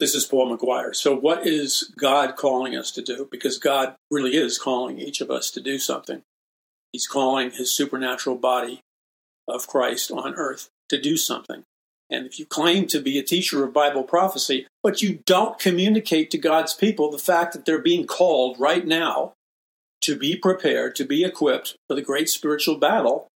This 0.00 0.14
is 0.14 0.24
Paul 0.24 0.56
McGuire. 0.56 0.94
So, 0.94 1.14
what 1.14 1.46
is 1.46 1.94
God 1.96 2.34
calling 2.36 2.76
us 2.76 2.90
to 2.90 3.02
do? 3.02 3.28
Because 3.30 3.58
God 3.58 3.94
really 4.10 4.36
is 4.36 4.58
calling 4.58 4.98
each 4.98 5.20
of 5.20 5.30
us 5.30 5.50
to 5.52 5.60
do 5.60 5.78
something. 5.78 6.22
He's 6.92 7.06
calling 7.06 7.52
his 7.52 7.74
supernatural 7.74 8.36
body 8.36 8.80
of 9.48 9.66
Christ 9.66 10.10
on 10.10 10.34
earth 10.34 10.68
to 10.88 11.00
do 11.00 11.16
something. 11.16 11.64
And 12.10 12.26
if 12.26 12.38
you 12.38 12.46
claim 12.46 12.86
to 12.88 13.00
be 13.00 13.18
a 13.18 13.22
teacher 13.22 13.64
of 13.64 13.72
Bible 13.72 14.02
prophecy, 14.02 14.66
but 14.82 15.02
you 15.02 15.20
don't 15.26 15.58
communicate 15.58 16.30
to 16.30 16.38
God's 16.38 16.74
people 16.74 17.10
the 17.10 17.18
fact 17.18 17.52
that 17.52 17.64
they're 17.64 17.78
being 17.78 18.06
called 18.06 18.58
right 18.60 18.86
now 18.86 19.32
to 20.02 20.16
be 20.16 20.36
prepared, 20.36 20.94
to 20.96 21.04
be 21.04 21.24
equipped 21.24 21.76
for 21.88 21.94
the 21.94 22.02
great 22.02 22.28
spiritual 22.28 22.76
battle, 22.76 23.28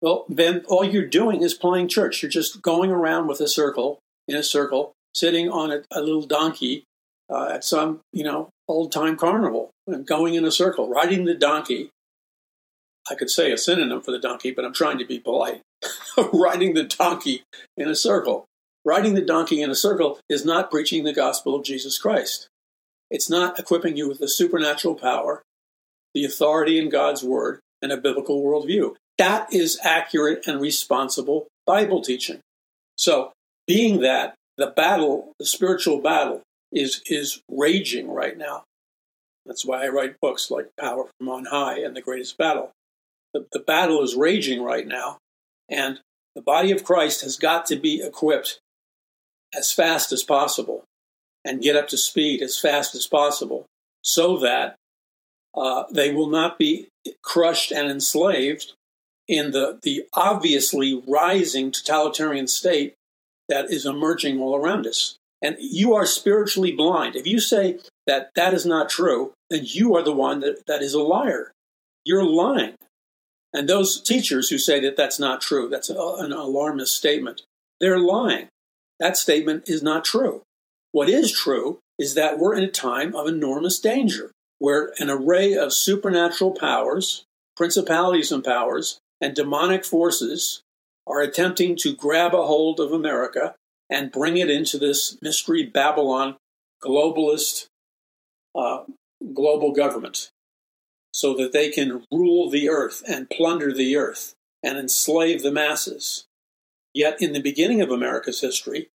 well, 0.00 0.26
then 0.28 0.62
all 0.68 0.84
you're 0.84 1.06
doing 1.06 1.42
is 1.42 1.54
playing 1.54 1.88
church. 1.88 2.22
You're 2.22 2.30
just 2.30 2.62
going 2.62 2.90
around 2.90 3.26
with 3.26 3.40
a 3.40 3.48
circle, 3.48 3.98
in 4.28 4.36
a 4.36 4.44
circle, 4.44 4.92
sitting 5.12 5.50
on 5.50 5.72
a, 5.72 5.82
a 5.90 6.00
little 6.00 6.22
donkey 6.22 6.84
uh, 7.28 7.50
at 7.54 7.64
some, 7.64 8.00
you 8.12 8.22
know, 8.22 8.48
old 8.68 8.92
time 8.92 9.16
carnival 9.16 9.70
and 9.86 10.06
going 10.06 10.34
in 10.34 10.44
a 10.44 10.52
circle, 10.52 10.88
riding 10.88 11.24
the 11.24 11.34
donkey. 11.34 11.90
I 13.10 13.14
could 13.14 13.30
say 13.30 13.52
a 13.52 13.58
synonym 13.58 14.02
for 14.02 14.10
the 14.10 14.18
donkey, 14.18 14.50
but 14.50 14.64
I'm 14.64 14.74
trying 14.74 14.98
to 14.98 15.06
be 15.06 15.18
polite. 15.18 15.62
riding 16.32 16.74
the 16.74 16.84
donkey 16.84 17.42
in 17.76 17.88
a 17.88 17.94
circle. 17.94 18.46
Riding 18.84 19.14
the 19.14 19.22
donkey 19.24 19.62
in 19.62 19.70
a 19.70 19.74
circle 19.74 20.18
is 20.28 20.44
not 20.44 20.70
preaching 20.70 21.04
the 21.04 21.12
gospel 21.12 21.54
of 21.54 21.64
Jesus 21.64 21.98
Christ. 21.98 22.48
It's 23.10 23.30
not 23.30 23.58
equipping 23.58 23.96
you 23.96 24.08
with 24.08 24.18
the 24.18 24.28
supernatural 24.28 24.94
power, 24.94 25.42
the 26.14 26.24
authority 26.24 26.78
in 26.78 26.88
God's 26.88 27.22
word, 27.22 27.60
and 27.82 27.92
a 27.92 27.96
biblical 27.96 28.42
worldview. 28.42 28.94
That 29.18 29.52
is 29.52 29.78
accurate 29.82 30.46
and 30.46 30.60
responsible 30.60 31.48
Bible 31.66 32.02
teaching. 32.02 32.40
So, 32.96 33.32
being 33.66 34.00
that 34.00 34.34
the 34.56 34.68
battle, 34.68 35.32
the 35.38 35.46
spiritual 35.46 36.00
battle, 36.00 36.42
is, 36.72 37.02
is 37.06 37.40
raging 37.50 38.10
right 38.10 38.36
now, 38.36 38.64
That's 39.46 39.64
why 39.64 39.84
I 39.84 39.88
write 39.88 40.20
books 40.20 40.50
like 40.50 40.68
Power 40.78 41.08
from 41.18 41.28
On 41.28 41.46
High 41.46 41.80
and 41.80 41.96
The 41.96 42.02
Greatest 42.02 42.36
Battle. 42.36 42.72
The, 43.34 43.46
the 43.52 43.58
battle 43.58 44.02
is 44.02 44.14
raging 44.14 44.62
right 44.62 44.86
now, 44.86 45.18
and 45.68 46.00
the 46.34 46.42
body 46.42 46.70
of 46.72 46.84
Christ 46.84 47.22
has 47.22 47.36
got 47.36 47.66
to 47.66 47.76
be 47.76 48.02
equipped 48.02 48.58
as 49.54 49.72
fast 49.72 50.12
as 50.12 50.22
possible 50.22 50.84
and 51.44 51.62
get 51.62 51.76
up 51.76 51.88
to 51.88 51.96
speed 51.96 52.42
as 52.42 52.58
fast 52.58 52.94
as 52.94 53.06
possible 53.06 53.66
so 54.02 54.38
that 54.38 54.76
uh, 55.56 55.84
they 55.90 56.12
will 56.12 56.28
not 56.28 56.58
be 56.58 56.88
crushed 57.22 57.72
and 57.72 57.90
enslaved 57.90 58.72
in 59.26 59.50
the, 59.50 59.78
the 59.82 60.04
obviously 60.14 61.02
rising 61.06 61.70
totalitarian 61.70 62.46
state 62.46 62.94
that 63.48 63.70
is 63.70 63.86
emerging 63.86 64.40
all 64.40 64.56
around 64.56 64.86
us. 64.86 65.16
And 65.42 65.56
you 65.60 65.94
are 65.94 66.06
spiritually 66.06 66.72
blind. 66.72 67.14
If 67.16 67.26
you 67.26 67.40
say 67.40 67.78
that 68.06 68.30
that 68.34 68.54
is 68.54 68.66
not 68.66 68.88
true, 68.88 69.32
then 69.50 69.62
you 69.64 69.96
are 69.96 70.02
the 70.02 70.12
one 70.12 70.40
that, 70.40 70.66
that 70.66 70.82
is 70.82 70.94
a 70.94 71.02
liar. 71.02 71.52
You're 72.04 72.24
lying. 72.24 72.74
And 73.52 73.68
those 73.68 74.00
teachers 74.00 74.48
who 74.48 74.58
say 74.58 74.80
that 74.80 74.96
that's 74.96 75.18
not 75.18 75.40
true, 75.40 75.68
that's 75.68 75.90
an 75.90 76.32
alarmist 76.32 76.94
statement, 76.94 77.42
they're 77.80 77.98
lying. 77.98 78.48
That 79.00 79.16
statement 79.16 79.68
is 79.68 79.82
not 79.82 80.04
true. 80.04 80.42
What 80.92 81.08
is 81.08 81.32
true 81.32 81.78
is 81.98 82.14
that 82.14 82.38
we're 82.38 82.54
in 82.54 82.64
a 82.64 82.70
time 82.70 83.14
of 83.14 83.26
enormous 83.26 83.78
danger 83.78 84.32
where 84.58 84.92
an 84.98 85.08
array 85.08 85.54
of 85.54 85.72
supernatural 85.72 86.52
powers, 86.52 87.24
principalities 87.56 88.32
and 88.32 88.42
powers, 88.42 88.98
and 89.20 89.34
demonic 89.34 89.84
forces 89.84 90.62
are 91.06 91.20
attempting 91.20 91.76
to 91.76 91.94
grab 91.94 92.34
a 92.34 92.46
hold 92.46 92.80
of 92.80 92.92
America 92.92 93.54
and 93.90 94.12
bring 94.12 94.36
it 94.36 94.50
into 94.50 94.78
this 94.78 95.16
mystery 95.22 95.64
Babylon 95.64 96.36
globalist 96.82 97.66
uh, 98.54 98.84
global 99.34 99.72
government 99.72 100.30
so 101.18 101.34
that 101.34 101.52
they 101.52 101.68
can 101.68 102.04
rule 102.12 102.48
the 102.48 102.68
earth 102.68 103.02
and 103.08 103.28
plunder 103.28 103.74
the 103.74 103.96
earth 103.96 104.36
and 104.62 104.78
enslave 104.78 105.42
the 105.42 105.50
masses. 105.50 106.26
Yet 106.94 107.20
in 107.20 107.32
the 107.32 107.42
beginning 107.42 107.82
of 107.82 107.90
America's 107.90 108.40
history, 108.40 108.90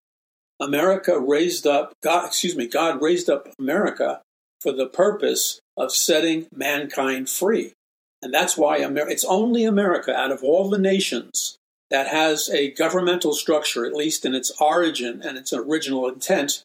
America 0.58 1.20
raised 1.20 1.68
up 1.68 1.92
God, 2.02 2.28
excuse 2.28 2.56
me, 2.56 2.66
God 2.66 3.02
raised 3.02 3.30
up 3.30 3.50
America 3.60 4.22
for 4.62 4.72
the 4.72 4.88
purpose 4.88 5.60
of 5.76 5.92
setting 5.92 6.48
mankind 6.56 7.30
free. 7.30 7.74
And 8.22 8.34
that's 8.34 8.56
why 8.56 8.78
Amer- 8.78 9.10
it's 9.10 9.26
only 9.26 9.66
America 9.66 10.16
out 10.16 10.32
of 10.32 10.46
all 10.46 10.70
the 10.70 10.78
nations 10.78 11.58
that 11.92 12.08
has 12.08 12.48
a 12.48 12.72
governmental 12.72 13.34
structure, 13.34 13.86
at 13.86 13.94
least 13.94 14.24
in 14.24 14.34
its 14.34 14.50
origin 14.62 15.22
and 15.22 15.38
its 15.38 15.52
original 15.52 16.08
intent, 16.08 16.64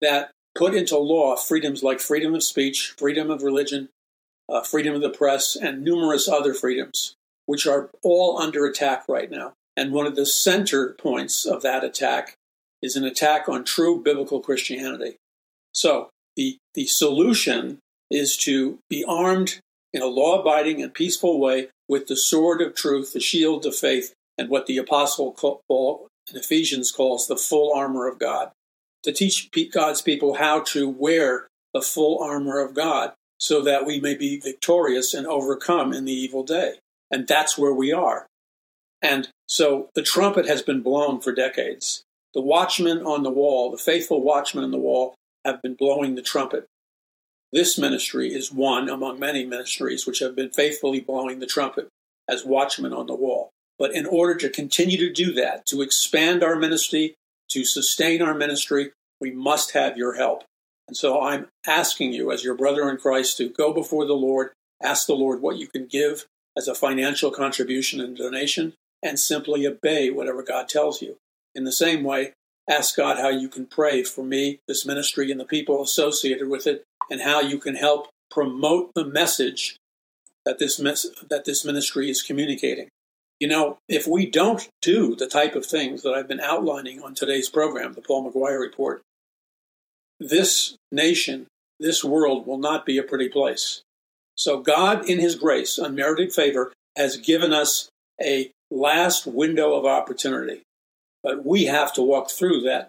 that 0.00 0.30
put 0.54 0.72
into 0.72 0.96
law 0.96 1.34
freedoms 1.34 1.82
like 1.82 1.98
freedom 1.98 2.32
of 2.32 2.44
speech, 2.44 2.94
freedom 2.96 3.28
of 3.28 3.42
religion, 3.42 3.88
uh, 4.50 4.62
freedom 4.62 4.94
of 4.94 5.00
the 5.00 5.10
press, 5.10 5.56
and 5.56 5.82
numerous 5.82 6.28
other 6.28 6.54
freedoms, 6.54 7.14
which 7.46 7.66
are 7.66 7.90
all 8.02 8.38
under 8.38 8.66
attack 8.66 9.04
right 9.08 9.30
now. 9.30 9.52
And 9.76 9.92
one 9.92 10.06
of 10.06 10.16
the 10.16 10.26
center 10.26 10.94
points 10.98 11.46
of 11.46 11.62
that 11.62 11.84
attack 11.84 12.34
is 12.82 12.96
an 12.96 13.04
attack 13.04 13.48
on 13.48 13.64
true 13.64 14.02
biblical 14.02 14.40
Christianity. 14.40 15.16
So 15.72 16.10
the, 16.36 16.58
the 16.74 16.86
solution 16.86 17.78
is 18.10 18.36
to 18.38 18.78
be 18.88 19.04
armed 19.04 19.60
in 19.92 20.02
a 20.02 20.06
law 20.06 20.40
abiding 20.40 20.82
and 20.82 20.92
peaceful 20.92 21.38
way 21.38 21.68
with 21.88 22.08
the 22.08 22.16
sword 22.16 22.60
of 22.60 22.74
truth, 22.74 23.12
the 23.12 23.20
shield 23.20 23.66
of 23.66 23.76
faith, 23.76 24.12
and 24.36 24.48
what 24.48 24.66
the 24.66 24.78
Apostle 24.78 25.32
Paul 25.68 26.08
in 26.30 26.36
Ephesians 26.36 26.90
calls 26.90 27.26
the 27.26 27.36
full 27.36 27.72
armor 27.74 28.08
of 28.08 28.18
God. 28.18 28.50
To 29.04 29.12
teach 29.12 29.50
God's 29.72 30.02
people 30.02 30.34
how 30.34 30.60
to 30.60 30.88
wear 30.88 31.46
the 31.72 31.80
full 31.80 32.22
armor 32.22 32.60
of 32.60 32.74
God 32.74 33.12
so 33.40 33.62
that 33.62 33.86
we 33.86 33.98
may 33.98 34.14
be 34.14 34.38
victorious 34.38 35.14
and 35.14 35.26
overcome 35.26 35.92
in 35.92 36.04
the 36.04 36.12
evil 36.12 36.44
day. 36.44 36.74
And 37.10 37.26
that's 37.26 37.58
where 37.58 37.72
we 37.72 37.92
are. 37.92 38.26
And 39.02 39.28
so 39.48 39.88
the 39.94 40.02
trumpet 40.02 40.46
has 40.46 40.62
been 40.62 40.82
blown 40.82 41.20
for 41.20 41.32
decades. 41.32 42.02
The 42.34 42.42
watchmen 42.42 42.98
on 43.04 43.22
the 43.22 43.30
wall, 43.30 43.70
the 43.70 43.78
faithful 43.78 44.22
watchmen 44.22 44.62
on 44.62 44.70
the 44.70 44.78
wall, 44.78 45.14
have 45.44 45.62
been 45.62 45.74
blowing 45.74 46.14
the 46.14 46.22
trumpet. 46.22 46.66
This 47.52 47.78
ministry 47.78 48.32
is 48.32 48.52
one 48.52 48.88
among 48.88 49.18
many 49.18 49.44
ministries 49.44 50.06
which 50.06 50.20
have 50.20 50.36
been 50.36 50.50
faithfully 50.50 51.00
blowing 51.00 51.40
the 51.40 51.46
trumpet 51.46 51.88
as 52.28 52.44
watchmen 52.44 52.92
on 52.92 53.06
the 53.06 53.14
wall. 53.14 53.50
But 53.78 53.94
in 53.94 54.06
order 54.06 54.34
to 54.36 54.50
continue 54.50 54.98
to 54.98 55.12
do 55.12 55.32
that, 55.32 55.66
to 55.66 55.80
expand 55.80 56.44
our 56.44 56.54
ministry, 56.54 57.14
to 57.48 57.64
sustain 57.64 58.22
our 58.22 58.34
ministry, 58.34 58.92
we 59.20 59.32
must 59.32 59.72
have 59.72 59.96
your 59.96 60.14
help. 60.14 60.44
And 60.90 60.96
so 60.96 61.22
I'm 61.22 61.46
asking 61.68 62.14
you, 62.14 62.32
as 62.32 62.42
your 62.42 62.56
brother 62.56 62.90
in 62.90 62.96
Christ, 62.96 63.36
to 63.36 63.48
go 63.48 63.72
before 63.72 64.06
the 64.06 64.14
Lord, 64.14 64.50
ask 64.82 65.06
the 65.06 65.14
Lord 65.14 65.40
what 65.40 65.56
you 65.56 65.68
can 65.68 65.86
give 65.86 66.26
as 66.56 66.66
a 66.66 66.74
financial 66.74 67.30
contribution 67.30 68.00
and 68.00 68.16
donation, 68.16 68.72
and 69.00 69.16
simply 69.16 69.68
obey 69.68 70.10
whatever 70.10 70.42
God 70.42 70.68
tells 70.68 71.00
you. 71.00 71.16
In 71.54 71.62
the 71.62 71.70
same 71.70 72.02
way, 72.02 72.32
ask 72.68 72.96
God 72.96 73.18
how 73.18 73.28
you 73.28 73.48
can 73.48 73.66
pray 73.66 74.02
for 74.02 74.24
me, 74.24 74.58
this 74.66 74.84
ministry, 74.84 75.30
and 75.30 75.38
the 75.38 75.44
people 75.44 75.80
associated 75.80 76.48
with 76.48 76.66
it, 76.66 76.82
and 77.08 77.20
how 77.20 77.40
you 77.40 77.58
can 77.58 77.76
help 77.76 78.08
promote 78.28 78.90
the 78.96 79.04
message 79.04 79.76
that 80.44 80.58
this 80.58 80.80
mes- 80.80 81.14
that 81.28 81.44
this 81.44 81.64
ministry 81.64 82.10
is 82.10 82.20
communicating. 82.20 82.88
You 83.38 83.46
know, 83.46 83.78
if 83.88 84.08
we 84.08 84.26
don't 84.26 84.68
do 84.82 85.14
the 85.14 85.28
type 85.28 85.54
of 85.54 85.64
things 85.64 86.02
that 86.02 86.14
I've 86.14 86.26
been 86.26 86.40
outlining 86.40 87.00
on 87.00 87.14
today's 87.14 87.48
program, 87.48 87.92
the 87.92 88.02
Paul 88.02 88.28
McGuire 88.28 88.58
Report, 88.58 89.02
this 90.20 90.76
nation, 90.92 91.46
this 91.80 92.04
world 92.04 92.46
will 92.46 92.58
not 92.58 92.86
be 92.86 92.98
a 92.98 93.02
pretty 93.02 93.28
place. 93.28 93.82
So 94.36 94.60
God, 94.60 95.08
in 95.08 95.18
His 95.18 95.34
grace, 95.34 95.78
unmerited 95.78 96.32
favor, 96.32 96.72
has 96.96 97.16
given 97.16 97.52
us 97.52 97.88
a 98.22 98.50
last 98.70 99.26
window 99.26 99.74
of 99.74 99.84
opportunity. 99.84 100.62
But 101.22 101.44
we 101.44 101.64
have 101.64 101.92
to 101.94 102.02
walk 102.02 102.30
through 102.30 102.62
that 102.62 102.88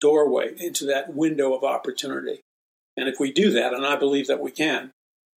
doorway 0.00 0.54
into 0.58 0.86
that 0.86 1.14
window 1.14 1.54
of 1.54 1.62
opportunity. 1.62 2.40
And 2.96 3.08
if 3.08 3.20
we 3.20 3.32
do 3.32 3.50
that, 3.52 3.72
and 3.72 3.86
I 3.86 3.96
believe 3.96 4.26
that 4.26 4.40
we 4.40 4.50
can, 4.50 4.90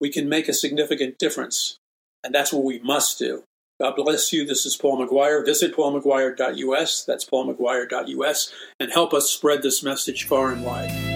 we 0.00 0.10
can 0.10 0.28
make 0.28 0.48
a 0.48 0.54
significant 0.54 1.18
difference. 1.18 1.76
And 2.22 2.34
that's 2.34 2.52
what 2.52 2.64
we 2.64 2.78
must 2.78 3.18
do. 3.18 3.42
God 3.80 3.96
bless 3.96 4.32
you. 4.32 4.44
This 4.44 4.66
is 4.66 4.76
Paul 4.76 5.06
McGuire. 5.06 5.44
Visit 5.44 5.74
paulmcguire.us. 5.74 7.04
That's 7.04 7.24
paulmcguire.us 7.24 8.52
and 8.78 8.92
help 8.92 9.14
us 9.14 9.30
spread 9.30 9.62
this 9.62 9.82
message 9.82 10.26
far 10.26 10.52
and 10.52 10.62
wide. 10.62 11.09